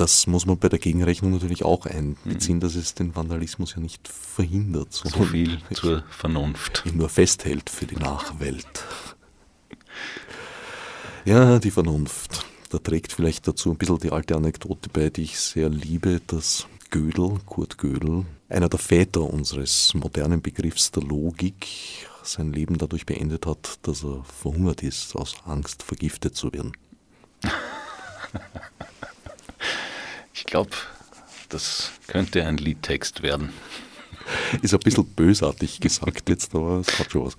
das 0.01 0.27
muss 0.27 0.47
man 0.47 0.59
bei 0.59 0.71
der 0.71 0.79
Gegenrechnung 0.79 1.33
natürlich 1.33 1.63
auch 1.63 1.85
einbeziehen, 1.85 2.57
mhm. 2.57 2.61
dass 2.61 2.75
es 2.75 2.95
den 2.95 3.15
Vandalismus 3.15 3.75
ja 3.75 3.81
nicht 3.81 4.09
verhindert. 4.09 4.95
So 4.95 5.25
viel 5.25 5.59
zur 5.75 6.05
Vernunft. 6.09 6.85
Nur 6.95 7.11
festhält 7.11 7.69
für 7.69 7.85
die 7.85 7.97
Nachwelt. 7.97 8.85
Ja, 11.27 11.59
die 11.59 11.71
Vernunft. 11.71 12.47
Da 12.71 12.79
trägt 12.79 13.13
vielleicht 13.13 13.47
dazu 13.47 13.73
ein 13.73 13.77
bisschen 13.77 13.99
die 13.99 14.11
alte 14.11 14.37
Anekdote 14.37 14.89
bei, 14.89 15.11
die 15.11 15.25
ich 15.25 15.39
sehr 15.39 15.69
liebe, 15.69 16.23
dass 16.27 16.67
Gödel, 16.89 17.39
Kurt 17.45 17.77
Gödel, 17.77 18.25
einer 18.49 18.71
der 18.71 18.79
Väter 18.79 19.23
unseres 19.23 19.93
modernen 19.93 20.41
Begriffs 20.41 20.93
der 20.93 21.03
Logik, 21.03 21.67
sein 22.23 22.55
Leben 22.55 22.79
dadurch 22.79 23.05
beendet 23.05 23.45
hat, 23.45 23.81
dass 23.83 24.03
er 24.03 24.25
verhungert 24.25 24.83
ist, 24.83 25.15
aus 25.15 25.35
Angst 25.45 25.83
vergiftet 25.83 26.37
zu 26.37 26.53
werden. 26.55 26.73
Ich 30.41 30.47
glaube, 30.47 30.71
das 31.51 31.91
könnte 32.07 32.47
ein 32.47 32.57
Liedtext 32.57 33.23
werden. 33.23 33.53
Ist 34.63 34.73
ein 34.73 34.81
bisschen 34.81 35.05
bösartig 35.05 35.81
gesagt 35.81 36.31
jetzt, 36.31 36.55
aber 36.55 36.81
es 36.81 36.99
hat 36.99 37.13
schon 37.13 37.27
was. 37.27 37.37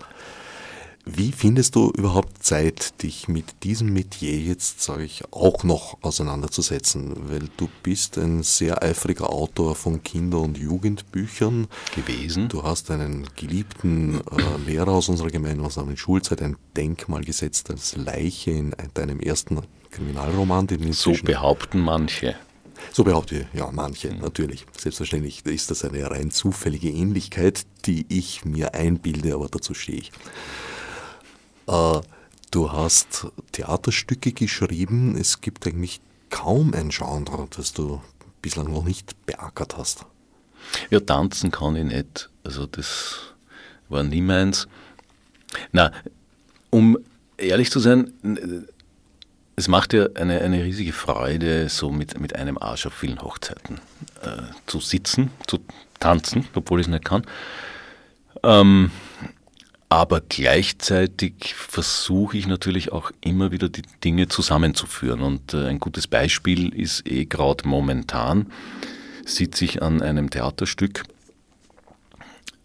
Wie 1.03 1.31
findest 1.31 1.75
du 1.75 1.89
überhaupt 1.97 2.43
Zeit, 2.43 3.01
dich 3.01 3.27
mit 3.27 3.63
diesem 3.63 3.91
Metier 3.91 4.37
jetzt, 4.37 4.83
sage 4.83 5.03
ich, 5.03 5.23
auch 5.31 5.63
noch 5.63 5.97
auseinanderzusetzen? 6.03 7.27
Weil 7.27 7.49
du 7.57 7.69
bist 7.81 8.19
ein 8.19 8.43
sehr 8.43 8.83
eifriger 8.83 9.31
Autor 9.31 9.73
von 9.73 10.03
Kinder- 10.03 10.41
und 10.41 10.59
Jugendbüchern 10.59 11.69
gewesen. 11.95 12.49
Du 12.49 12.61
hast 12.61 12.91
einen 12.91 13.27
geliebten 13.35 14.21
äh, 14.29 14.69
Lehrer 14.69 14.91
aus 14.91 15.09
unserer 15.09 15.31
gemeinsamen 15.31 15.97
Schulzeit 15.97 16.43
ein 16.43 16.55
Denkmal 16.77 17.23
gesetzt 17.23 17.71
als 17.71 17.95
Leiche 17.95 18.51
in 18.51 18.75
deinem 18.93 19.19
ersten 19.19 19.59
Kriminalroman. 19.89 20.67
Den 20.67 20.93
so 20.93 21.13
behaupten 21.23 21.79
manche. 21.79 22.35
So 22.91 23.03
behaupte 23.03 23.47
ja, 23.53 23.69
manche, 23.71 24.11
mhm. 24.11 24.19
natürlich. 24.19 24.65
Selbstverständlich 24.77 25.45
ist 25.45 25.71
das 25.71 25.83
eine 25.85 26.09
rein 26.09 26.31
zufällige 26.31 26.89
Ähnlichkeit, 26.89 27.65
die 27.85 28.05
ich 28.09 28.45
mir 28.45 28.73
einbilde, 28.73 29.33
aber 29.33 29.47
dazu 29.47 29.73
stehe 29.73 29.99
ich. 29.99 30.11
Äh, 31.67 32.01
du 32.51 32.71
hast 32.71 33.27
Theaterstücke 33.51 34.31
geschrieben. 34.33 35.15
Es 35.15 35.41
gibt 35.41 35.65
eigentlich 35.67 36.01
kaum 36.29 36.73
ein 36.73 36.89
Genre, 36.89 37.47
das 37.55 37.73
du 37.73 38.01
bislang 38.41 38.71
noch 38.71 38.85
nicht 38.85 39.25
beackert 39.25 39.77
hast. 39.77 40.05
Ja, 40.89 40.99
tanzen 40.99 41.51
kann 41.51 41.75
ich 41.75 41.85
nicht. 41.85 42.29
Also 42.43 42.65
das 42.65 43.33
war 43.89 44.03
nie 44.03 44.21
meins. 44.21 44.67
Na, 45.71 45.91
Um 46.69 46.97
ehrlich 47.37 47.71
zu 47.71 47.79
sein, 47.79 48.13
es 49.61 49.67
macht 49.67 49.93
ja 49.93 50.07
eine, 50.15 50.41
eine 50.41 50.63
riesige 50.63 50.91
Freude, 50.91 51.69
so 51.69 51.91
mit, 51.91 52.19
mit 52.19 52.35
einem 52.35 52.57
Arsch 52.57 52.87
auf 52.87 52.93
vielen 52.95 53.21
Hochzeiten 53.21 53.79
äh, 54.23 54.41
zu 54.65 54.79
sitzen, 54.79 55.29
zu 55.45 55.59
tanzen, 55.99 56.47
obwohl 56.55 56.79
ich 56.79 56.87
es 56.87 56.91
nicht 56.91 57.05
kann. 57.05 57.21
Ähm, 58.41 58.89
aber 59.87 60.19
gleichzeitig 60.21 61.53
versuche 61.53 62.37
ich 62.37 62.47
natürlich 62.47 62.91
auch 62.91 63.11
immer 63.21 63.51
wieder 63.51 63.69
die 63.69 63.83
Dinge 64.03 64.27
zusammenzuführen. 64.27 65.21
Und 65.21 65.53
äh, 65.53 65.67
ein 65.67 65.79
gutes 65.79 66.07
Beispiel 66.07 66.73
ist 66.73 67.07
eh 67.07 67.25
gerade 67.25 67.67
momentan, 67.67 68.47
sitze 69.25 69.65
ich 69.65 69.83
an 69.83 70.01
einem 70.01 70.31
Theaterstück 70.31 71.03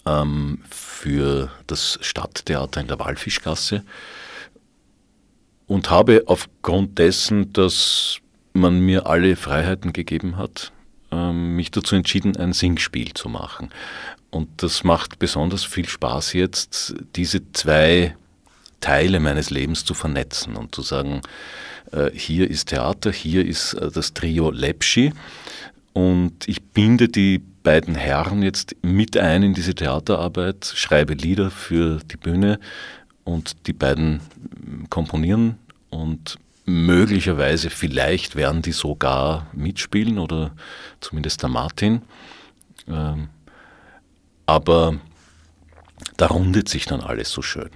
ähm, 0.07 0.61
für 0.71 1.51
das 1.67 1.99
Stadttheater 2.01 2.81
in 2.81 2.87
der 2.87 2.99
Walfischgasse 2.99 3.83
und 5.67 5.91
habe 5.91 6.25
aufgrund 6.27 6.99
dessen, 6.99 7.53
dass 7.53 8.19
man 8.53 8.81
mir 8.81 9.07
alle 9.07 9.37
Freiheiten 9.37 9.93
gegeben 9.93 10.37
hat, 10.37 10.73
ähm, 11.11 11.57
mich 11.57 11.71
dazu 11.71 11.97
entschieden, 11.97 12.37
ein 12.37 12.53
Singspiel 12.53 13.13
zu 13.15 13.29
machen. 13.29 13.71
Und 14.31 14.63
das 14.63 14.85
macht 14.85 15.19
besonders 15.19 15.65
viel 15.65 15.89
Spaß 15.89 16.33
jetzt, 16.33 16.95
diese 17.15 17.53
zwei 17.53 18.17
Teile 18.81 19.21
meines 19.21 19.51
Lebens 19.51 19.85
zu 19.85 19.95
vernetzen 19.95 20.57
und 20.57 20.75
zu 20.75 20.83
sagen, 20.83 21.23
äh, 21.93 22.11
hier 22.13 22.51
ist 22.51 22.69
Theater, 22.69 23.13
hier 23.13 23.47
ist 23.47 23.75
äh, 23.75 23.91
das 23.91 24.15
Trio 24.15 24.51
Lepschi 24.51 25.13
und 25.93 26.47
ich 26.47 26.63
binde 26.63 27.09
die 27.09 27.41
beiden 27.63 27.95
Herren 27.95 28.43
jetzt 28.43 28.77
mit 28.83 29.17
ein 29.17 29.43
in 29.43 29.55
diese 29.55 29.75
Theaterarbeit, 29.75 30.73
schreibe 30.75 31.15
Lieder 31.15 31.51
für 31.51 32.01
die 32.11 32.17
Bühne, 32.17 32.61
und 33.27 33.67
die 33.67 33.73
beiden 33.73 34.21
komponieren 34.89 35.59
und 35.91 36.39
möglicherweise, 36.65 37.71
vielleicht 37.71 38.37
werden 38.37 38.63
die 38.63 38.73
sogar 38.73 39.47
mitspielen 39.53 40.19
oder 40.19 40.53
zumindest 41.01 41.43
der 41.43 41.51
Martin. 41.51 42.03
Ähm, 42.89 43.29
aber 44.47 44.97
da 46.17 46.27
rundet 46.27 46.69
sich 46.69 46.87
dann 46.87 47.01
alles 47.01 47.31
so 47.31 47.43
schön. 47.43 47.71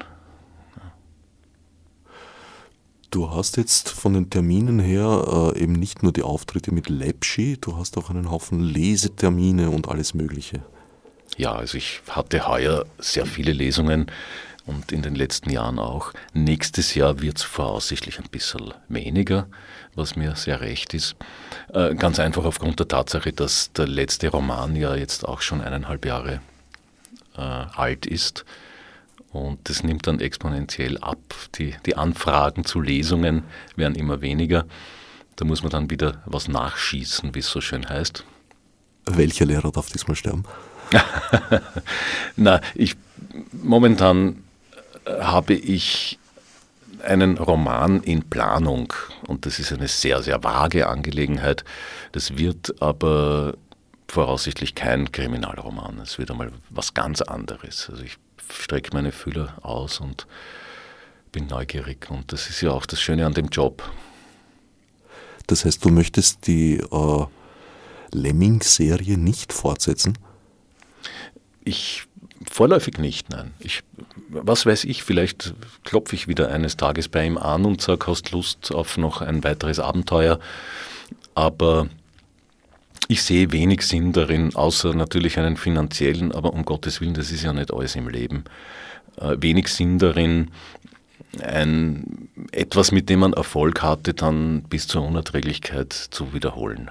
Du 3.11 3.31
hast 3.31 3.57
jetzt 3.57 3.89
von 3.89 4.15
den 4.15 4.31
Terminen 4.31 4.79
her 4.79 5.53
äh, 5.57 5.61
eben 5.61 5.73
nicht 5.73 6.05
nur 6.05 6.13
die 6.13 6.23
Auftritte 6.23 6.73
mit 6.73 6.89
Lepschi, 6.89 7.59
du 7.61 7.77
hast 7.77 7.99
auch 7.99 8.09
einen 8.09 8.31
Haufen 8.31 8.61
Lesetermine 8.61 9.71
und 9.71 9.89
alles 9.89 10.15
Mögliche. 10.15 10.63
Ja, 11.37 11.53
also 11.55 11.77
ich 11.77 12.03
hatte 12.09 12.47
heuer 12.47 12.85
sehr 12.99 13.27
viele 13.27 13.53
Lesungen 13.53 14.07
und 14.71 14.93
in 14.93 15.03
den 15.03 15.15
letzten 15.15 15.51
Jahren 15.51 15.79
auch. 15.79 16.13
Nächstes 16.33 16.95
Jahr 16.95 17.21
wird 17.21 17.39
es 17.39 17.43
voraussichtlich 17.43 18.19
ein 18.19 18.29
bisschen 18.31 18.73
weniger, 18.89 19.49
was 19.95 20.17
mir 20.17 20.37
sehr 20.37 20.61
recht 20.61 20.95
ist. 20.95 21.17
Äh, 21.75 21.95
ganz 21.97 22.21
einfach 22.21 22.45
aufgrund 22.45 22.79
der 22.79 22.89
Tatsache, 22.89 23.33
dass 23.33 23.73
der 23.73 23.89
letzte 23.89 24.29
Roman 24.29 24.77
ja 24.77 24.95
jetzt 24.95 25.27
auch 25.27 25.41
schon 25.41 25.61
eineinhalb 25.61 26.07
Jahre 26.07 26.41
äh, 27.37 27.41
alt 27.41 28.07
ist. 28.07 28.45
Und 29.33 29.69
das 29.69 29.83
nimmt 29.83 30.07
dann 30.07 30.21
exponentiell 30.21 30.99
ab. 30.99 31.19
Die, 31.57 31.75
die 31.87 31.97
Anfragen 31.97 32.65
zu 32.65 32.81
Lesungen 32.81 33.43
werden 33.77 33.95
immer 33.97 34.21
weniger. 34.21 34.67
Da 35.37 35.45
muss 35.45 35.63
man 35.63 35.71
dann 35.71 35.91
wieder 35.91 36.23
was 36.27 36.49
nachschießen, 36.49 37.35
wie 37.35 37.41
es 37.41 37.51
so 37.51 37.61
schön 37.61 37.89
heißt. 37.89 38.25
Welcher 39.07 39.47
Lehrer 39.47 39.73
darf 39.73 39.91
diesmal 39.91 40.17
sterben? 40.17 40.45
Na, 42.37 42.61
ich 42.75 42.97
momentan 43.53 44.43
habe 45.07 45.55
ich 45.55 46.19
einen 47.03 47.39
Roman 47.39 48.03
in 48.03 48.29
Planung 48.29 48.93
und 49.27 49.47
das 49.47 49.59
ist 49.59 49.73
eine 49.73 49.89
sehr, 49.89 50.23
sehr 50.23 50.43
vage 50.43 50.87
Angelegenheit. 50.89 51.65
Das 52.13 52.37
wird 52.37 52.81
aber 52.83 53.55
voraussichtlich 54.09 54.75
kein 54.75 55.11
Kriminalroman. 55.13 55.99
Es 56.01 56.19
wird 56.19 56.31
einmal 56.31 56.53
was 56.69 56.95
ganz 56.95 57.23
anderes. 57.23 57.89
Also 57.91 58.03
ich 58.03 58.17
strecke 58.53 58.91
meine 58.93 59.13
Fühler 59.13 59.55
aus 59.63 60.01
und 60.01 60.27
bin 61.33 61.47
neugierig 61.47 62.11
und 62.11 62.33
das 62.33 62.51
ist 62.51 62.61
ja 62.61 62.73
auch 62.73 62.87
das 62.87 63.01
Schöne 63.01 63.25
an 63.25 63.35
dem 63.35 63.49
Job. 63.49 63.89
Das 65.47 65.65
heißt, 65.65 65.85
du 65.85 65.91
möchtest 65.91 66.47
die 66.47 66.79
äh, 66.79 67.27
Lemming-Serie 68.13 69.17
nicht 69.17 69.53
fortsetzen? 69.53 70.19
Ich 71.65 72.05
vorläufig 72.51 72.99
nicht, 72.99 73.31
nein. 73.31 73.53
Ich 73.59 73.83
was 74.33 74.67
weiß 74.67 74.85
ich, 74.85 75.03
vielleicht 75.03 75.55
klopfe 75.85 76.15
ich 76.15 76.29
wieder 76.29 76.51
eines 76.51 76.77
Tages 76.77 77.09
bei 77.09 77.27
ihm 77.27 77.39
an 77.39 77.65
und 77.65 77.81
sage, 77.81 78.07
hast 78.07 78.31
Lust 78.31 78.73
auf 78.73 78.97
noch 78.97 79.23
ein 79.23 79.45
weiteres 79.45 79.81
Abenteuer. 79.81 80.39
Aber 81.35 81.89
ich 83.09 83.23
sehe 83.23 83.53
wenig 83.53 83.83
Sinn 83.83 84.13
darin, 84.13 84.55
außer 84.55 84.95
natürlich 84.95 85.39
einen 85.39 85.57
finanziellen, 85.57 86.33
aber 86.33 86.53
um 86.53 86.65
Gottes 86.65 87.01
Willen, 87.01 87.15
das 87.15 87.33
ist 87.33 87.43
ja 87.43 87.53
nicht 87.53 87.73
alles 87.73 87.97
im 87.97 88.09
Leben. 88.09 88.45
Äh, 89.17 89.37
wenig 89.41 89.69
Sinn 89.69 89.99
darin, 89.99 90.51
ein, 91.43 92.29
etwas, 92.53 92.93
mit 92.93 93.09
dem 93.09 93.21
man 93.21 93.33
Erfolg 93.33 93.83
hatte, 93.83 94.15
dann 94.15 94.63
bis 94.63 94.87
zur 94.87 95.03
Unerträglichkeit 95.03 95.93
zu 95.93 96.33
wiederholen. 96.33 96.91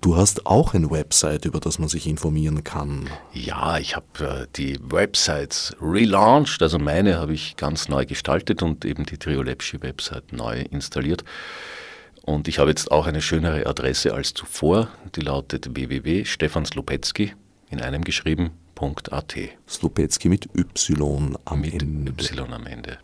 Du 0.00 0.16
hast 0.16 0.46
auch 0.46 0.72
eine 0.72 0.90
Website, 0.90 1.44
über 1.44 1.60
das 1.60 1.78
man 1.78 1.88
sich 1.88 2.06
informieren 2.06 2.64
kann. 2.64 3.10
Ja, 3.34 3.78
ich 3.78 3.96
habe 3.96 4.06
äh, 4.20 4.46
die 4.56 4.78
Websites 4.82 5.76
relaunched, 5.80 6.62
also 6.62 6.78
meine 6.78 7.18
habe 7.18 7.34
ich 7.34 7.56
ganz 7.56 7.88
neu 7.90 8.06
gestaltet 8.06 8.62
und 8.62 8.86
eben 8.86 9.04
die 9.04 9.18
Triolepschi 9.18 9.82
Website 9.82 10.32
neu 10.32 10.62
installiert. 10.70 11.22
Und 12.22 12.48
ich 12.48 12.58
habe 12.58 12.70
jetzt 12.70 12.90
auch 12.90 13.06
eine 13.06 13.20
schönere 13.20 13.66
Adresse 13.66 14.14
als 14.14 14.32
zuvor, 14.32 14.88
die 15.14 15.20
lautet 15.20 15.74
www.stefanslupetzky 15.74 17.34
in 17.68 17.82
einem 17.82 18.02
geschrieben.at. 18.02 19.34
Slupetzky 19.68 20.28
mit 20.30 20.48
Y 20.56 21.36
am 21.44 21.60
mit 21.60 21.74
Ende. 21.74 22.12
Y 22.12 22.52
am 22.52 22.66
Ende. 22.66 22.98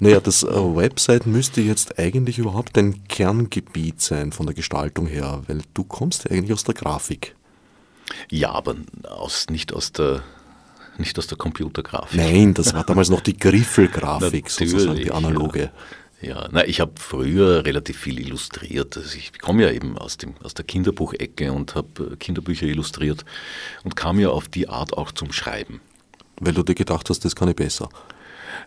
Naja, 0.00 0.20
das 0.20 0.42
äh, 0.42 0.48
Website 0.48 1.26
müsste 1.26 1.60
jetzt 1.60 1.98
eigentlich 1.98 2.38
überhaupt 2.38 2.76
ein 2.78 3.06
Kerngebiet 3.08 4.00
sein 4.00 4.32
von 4.32 4.46
der 4.46 4.54
Gestaltung 4.54 5.06
her, 5.06 5.42
weil 5.46 5.62
du 5.74 5.84
kommst 5.84 6.24
ja 6.24 6.30
eigentlich 6.30 6.52
aus 6.52 6.64
der 6.64 6.74
Grafik. 6.74 7.34
Ja, 8.30 8.52
aber 8.52 8.76
aus, 9.04 9.46
nicht 9.50 9.72
aus 9.72 9.92
der 9.92 10.22
nicht 10.98 11.18
aus 11.18 11.26
der 11.26 11.36
Computergrafik. 11.36 12.18
Nein, 12.18 12.54
das 12.54 12.72
war 12.72 12.82
damals 12.82 13.10
noch 13.10 13.20
die 13.20 13.36
Griffelgrafik, 13.38 14.48
sozusagen 14.48 14.96
die 14.96 15.12
analoge. 15.12 15.70
Ja, 16.22 16.28
ja. 16.28 16.48
Na, 16.50 16.66
ich 16.66 16.80
habe 16.80 16.92
früher 16.98 17.66
relativ 17.66 17.98
viel 17.98 18.18
illustriert. 18.18 18.96
Also 18.96 19.16
ich 19.18 19.38
komme 19.38 19.64
ja 19.64 19.70
eben 19.70 19.98
aus, 19.98 20.16
dem, 20.16 20.34
aus 20.42 20.54
der 20.54 20.64
Kinderbuchecke 20.64 21.52
und 21.52 21.74
habe 21.74 22.12
äh, 22.12 22.16
Kinderbücher 22.16 22.66
illustriert 22.66 23.26
und 23.84 23.94
kam 23.94 24.18
ja 24.18 24.30
auf 24.30 24.48
die 24.48 24.70
Art 24.70 24.96
auch 24.96 25.12
zum 25.12 25.32
Schreiben. 25.32 25.82
Weil 26.40 26.54
du 26.54 26.62
dir 26.62 26.74
gedacht 26.74 27.10
hast, 27.10 27.26
das 27.26 27.36
kann 27.36 27.48
ich 27.48 27.56
besser 27.56 27.90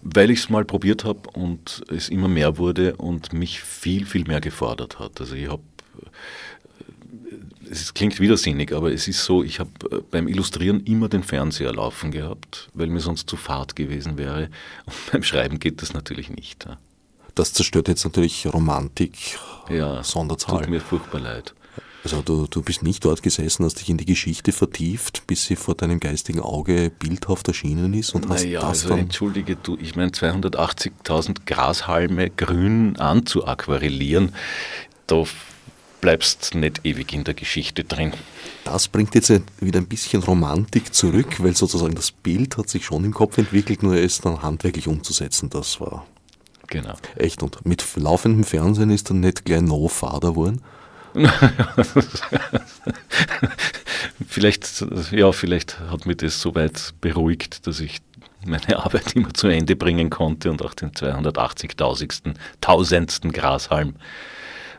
weil 0.02 0.32
ich 0.32 0.40
es 0.40 0.50
mal 0.50 0.66
probiert 0.66 1.04
habe 1.04 1.30
und 1.32 1.84
es 1.90 2.10
immer 2.10 2.28
mehr 2.28 2.58
wurde 2.58 2.96
und 2.96 3.34
mich 3.34 3.62
viel, 3.62 4.06
viel 4.06 4.26
mehr 4.26 4.42
gefordert 4.42 5.00
hat. 5.00 5.20
Also 5.20 5.36
ich 5.36 5.50
habe, 5.50 5.62
äh, 6.02 7.70
es 7.72 7.94
klingt 7.94 8.20
widersinnig, 8.20 8.74
aber 8.74 8.92
es 8.92 9.08
ist 9.08 9.24
so, 9.24 9.44
ich 9.44 9.60
habe 9.60 9.72
äh, 9.92 10.02
beim 10.10 10.28
Illustrieren 10.28 10.84
immer 10.86 11.10
den 11.10 11.24
Fernseher 11.24 11.74
laufen 11.74 12.12
gehabt, 12.12 12.70
weil 12.74 12.88
mir 12.88 13.02
sonst 13.02 13.30
zu 13.30 13.38
fad 13.38 13.76
gewesen 13.76 14.18
wäre. 14.18 14.50
Und 14.86 14.96
beim 15.12 15.24
Schreiben 15.24 15.60
geht 15.60 15.82
das 15.82 15.94
natürlich 15.94 16.30
nicht. 16.30 16.68
Das 17.36 17.54
zerstört 17.54 17.88
jetzt 17.88 18.04
natürlich 18.04 18.48
Romantik, 18.48 19.38
ja, 19.70 20.04
Sonderzahl. 20.04 20.62
Tut 20.62 20.70
mir 20.70 20.82
furchtbar 20.82 21.22
leid. 21.22 21.54
Also 22.04 22.22
du, 22.22 22.48
du 22.48 22.62
bist 22.62 22.82
nicht 22.82 23.04
dort 23.04 23.22
gesessen, 23.22 23.66
hast 23.66 23.80
dich 23.82 23.90
in 23.90 23.98
die 23.98 24.06
Geschichte 24.06 24.52
vertieft, 24.52 25.28
bis 25.28 25.46
sie 25.46 25.56
vor 25.56 25.76
deinem 25.76 26.00
geistigen 26.00 26.40
Auge 26.40 26.92
bildhaft 26.98 27.48
erschienen 27.48 27.94
ist 27.94 28.16
und 28.16 28.30
hast 28.30 28.44
naja, 28.44 28.62
das 28.62 28.70
also 28.70 28.90
dann 28.90 29.00
entschuldige 29.00 29.58
du, 29.58 29.78
ich 29.80 29.96
meine 29.96 30.12
280.000 30.12 31.46
Grashalme 31.46 32.30
grün 32.30 32.96
anzuaquarellieren, 32.98 34.34
da 35.08 35.26
bleibst 36.00 36.56
nicht 36.56 36.86
ewig 36.86 37.14
in 37.14 37.26
der 37.26 37.34
Geschichte 37.34 37.84
drin. 37.84 38.14
Das 38.64 38.88
bringt 38.88 39.16
jetzt 39.16 39.34
wieder 39.60 39.80
ein 39.80 39.88
bisschen 39.88 40.24
Romantik 40.24 40.94
zurück, 40.94 41.44
weil 41.44 41.56
sozusagen 41.56 41.96
das 41.96 42.12
Bild 42.12 42.58
hat 42.58 42.70
sich 42.70 42.86
schon 42.86 43.04
im 43.04 43.14
Kopf 43.14 43.38
entwickelt, 43.38 43.84
nur 43.84 43.96
es 43.96 44.22
dann 44.22 44.42
handwerklich 44.42 44.88
umzusetzen, 44.88 45.50
das 45.50 45.82
war 45.82 46.06
genau. 46.68 46.94
echt. 47.18 47.44
Und 47.44 47.66
mit 47.66 47.84
laufendem 47.96 48.46
Fernsehen 48.46 48.90
ist 48.90 49.10
dann 49.10 49.20
nicht 49.20 49.44
gleich 49.44 49.62
no 49.62 49.88
Vater 49.90 50.30
geworden. 50.30 50.62
vielleicht, 54.28 54.86
ja, 55.12 55.32
vielleicht 55.32 55.80
hat 55.80 56.06
mich 56.06 56.18
das 56.18 56.42
so 56.42 56.56
weit 56.56 56.94
beruhigt, 57.02 57.66
dass 57.68 57.80
ich 57.80 58.00
meine 58.46 58.84
Arbeit 58.84 59.16
immer 59.16 59.34
zu 59.34 59.48
Ende 59.48 59.76
bringen 59.76 60.10
konnte 60.10 60.50
und 60.52 60.64
auch 60.64 60.74
den 60.74 60.92
280.000. 60.92 62.36
tausendsten 62.62 63.32
Grashalm 63.32 63.96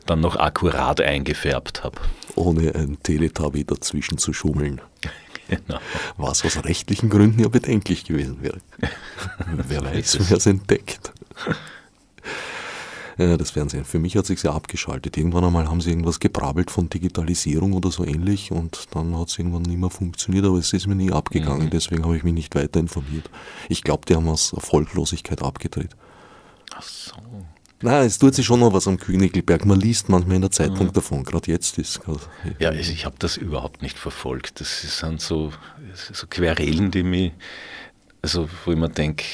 dann 0.06 0.20
noch 0.20 0.36
akkurat 0.36 1.00
eingefärbt 1.00 1.84
habe. 1.84 1.98
Ohne 2.34 2.74
ein 2.74 2.98
Teletubby 3.02 3.64
dazwischen 3.64 4.18
zu 4.18 4.32
schummeln. 4.32 4.80
Genau. 5.50 5.80
Was 6.16 6.44
aus 6.44 6.64
rechtlichen 6.64 7.10
Gründen 7.10 7.40
ja 7.40 7.48
bedenklich 7.48 8.04
gewesen 8.04 8.40
wäre. 8.40 8.58
wer 9.66 9.84
weiß, 9.84 10.18
wer 10.30 10.36
es 10.36 10.46
entdeckt. 10.46 11.12
Ja, 13.20 13.36
das 13.36 13.50
Fernsehen. 13.50 13.84
Für 13.84 13.98
mich 13.98 14.16
hat 14.16 14.24
sich 14.24 14.42
ja 14.42 14.54
abgeschaltet. 14.54 15.18
Irgendwann 15.18 15.44
einmal 15.44 15.68
haben 15.68 15.82
sie 15.82 15.90
irgendwas 15.90 16.20
gebrabbelt 16.20 16.70
von 16.70 16.88
Digitalisierung 16.88 17.74
oder 17.74 17.90
so 17.90 18.02
ähnlich 18.02 18.50
und 18.50 18.86
dann 18.92 19.14
hat 19.18 19.28
es 19.28 19.38
irgendwann 19.38 19.60
nicht 19.60 19.78
mehr 19.78 19.90
funktioniert, 19.90 20.46
aber 20.46 20.56
es 20.56 20.72
ist 20.72 20.86
mir 20.86 20.94
nie 20.94 21.12
abgegangen. 21.12 21.66
Mhm. 21.66 21.70
Deswegen 21.70 22.02
habe 22.04 22.16
ich 22.16 22.22
mich 22.22 22.32
nicht 22.32 22.54
weiter 22.54 22.80
informiert. 22.80 23.28
Ich 23.68 23.84
glaube, 23.84 24.06
die 24.06 24.14
haben 24.14 24.26
aus 24.26 24.54
Erfolglosigkeit 24.54 25.42
abgedreht. 25.42 25.90
Ach 26.74 26.82
so. 26.82 27.12
Nein, 27.82 28.06
es 28.06 28.18
tut 28.18 28.34
sich 28.34 28.46
schon 28.46 28.60
noch 28.60 28.72
was 28.72 28.88
am 28.88 28.96
Königelberg. 28.96 29.66
Man 29.66 29.78
liest 29.78 30.08
manchmal 30.08 30.36
in 30.36 30.42
der 30.42 30.50
Zeitung 30.50 30.86
mhm. 30.86 30.92
davon. 30.94 31.22
Gerade 31.22 31.50
jetzt 31.50 31.76
ist 31.76 32.00
es. 32.08 32.28
Ja, 32.58 32.70
also 32.70 32.90
ich 32.90 33.04
habe 33.04 33.16
das 33.18 33.36
überhaupt 33.36 33.82
nicht 33.82 33.98
verfolgt. 33.98 34.60
Das 34.60 34.98
sind 34.98 35.20
so, 35.20 35.52
so 35.92 36.26
Querelen, 36.26 36.90
die 36.90 37.02
mich 37.02 37.32
also 38.22 38.48
wo 38.64 38.72
ich 38.72 38.78
mir 38.78 38.88
denke, 38.88 39.24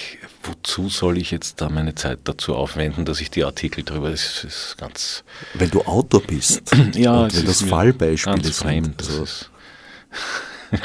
wozu 0.42 0.88
soll 0.88 1.18
ich 1.18 1.30
jetzt 1.30 1.60
da 1.60 1.68
meine 1.68 1.94
Zeit 1.94 2.20
dazu 2.24 2.54
aufwenden, 2.54 3.04
dass 3.04 3.20
ich 3.20 3.30
die 3.30 3.44
Artikel 3.44 3.84
drüber, 3.84 4.10
das 4.10 4.44
ist 4.44 4.76
ganz... 4.78 5.24
Wenn 5.54 5.70
du 5.70 5.82
Autor 5.82 6.22
bist 6.22 6.72
ja, 6.94 7.22
und 7.22 7.36
wenn 7.36 7.46
das 7.46 7.62
Fallbeispiele 7.62 8.44
sind. 8.44 8.54
Fremd, 8.54 9.02
also 9.02 9.24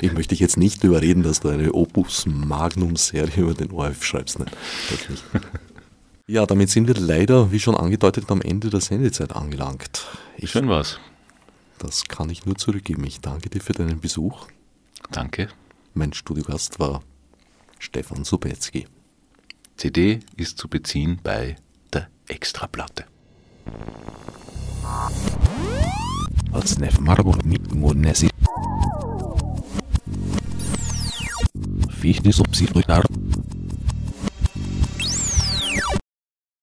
ich 0.00 0.12
möchte 0.12 0.30
dich 0.30 0.40
jetzt 0.40 0.56
nicht 0.56 0.82
überreden, 0.82 1.22
dass 1.22 1.40
du 1.40 1.48
eine 1.48 1.72
Opus 1.72 2.24
Magnum 2.26 2.96
Serie 2.96 3.42
über 3.42 3.54
den 3.54 3.70
ORF 3.70 4.04
schreibst. 4.04 4.38
Nein, 4.38 4.50
das 4.90 5.08
nicht. 5.08 5.24
Ja, 6.28 6.46
damit 6.46 6.70
sind 6.70 6.86
wir 6.86 6.94
leider, 6.94 7.50
wie 7.50 7.58
schon 7.58 7.74
angedeutet, 7.74 8.30
am 8.30 8.40
Ende 8.40 8.70
der 8.70 8.80
Sendezeit 8.80 9.34
angelangt. 9.34 10.06
Ich, 10.36 10.52
Schön 10.52 10.68
war's. 10.68 11.00
Das 11.78 12.04
kann 12.04 12.30
ich 12.30 12.46
nur 12.46 12.54
zurückgeben. 12.54 13.04
Ich 13.04 13.20
danke 13.20 13.50
dir 13.50 13.60
für 13.60 13.72
deinen 13.72 14.00
Besuch. 14.00 14.46
Danke. 15.10 15.48
Mein 15.94 16.14
Studiogast 16.14 16.80
war 16.80 17.02
Stefan 17.78 18.24
Subetzky. 18.24 18.86
CD 19.76 20.20
ist 20.36 20.56
zu 20.56 20.68
beziehen 20.68 21.20
bei 21.22 21.56
der 21.92 22.08
Extraplatte. 22.28 23.04
Odsnev 26.52 26.98
Marburg 27.00 27.44
mit 27.44 27.74
Munesi. 27.74 28.30
Fichnis 31.90 32.40
obsidruinar. 32.40 33.04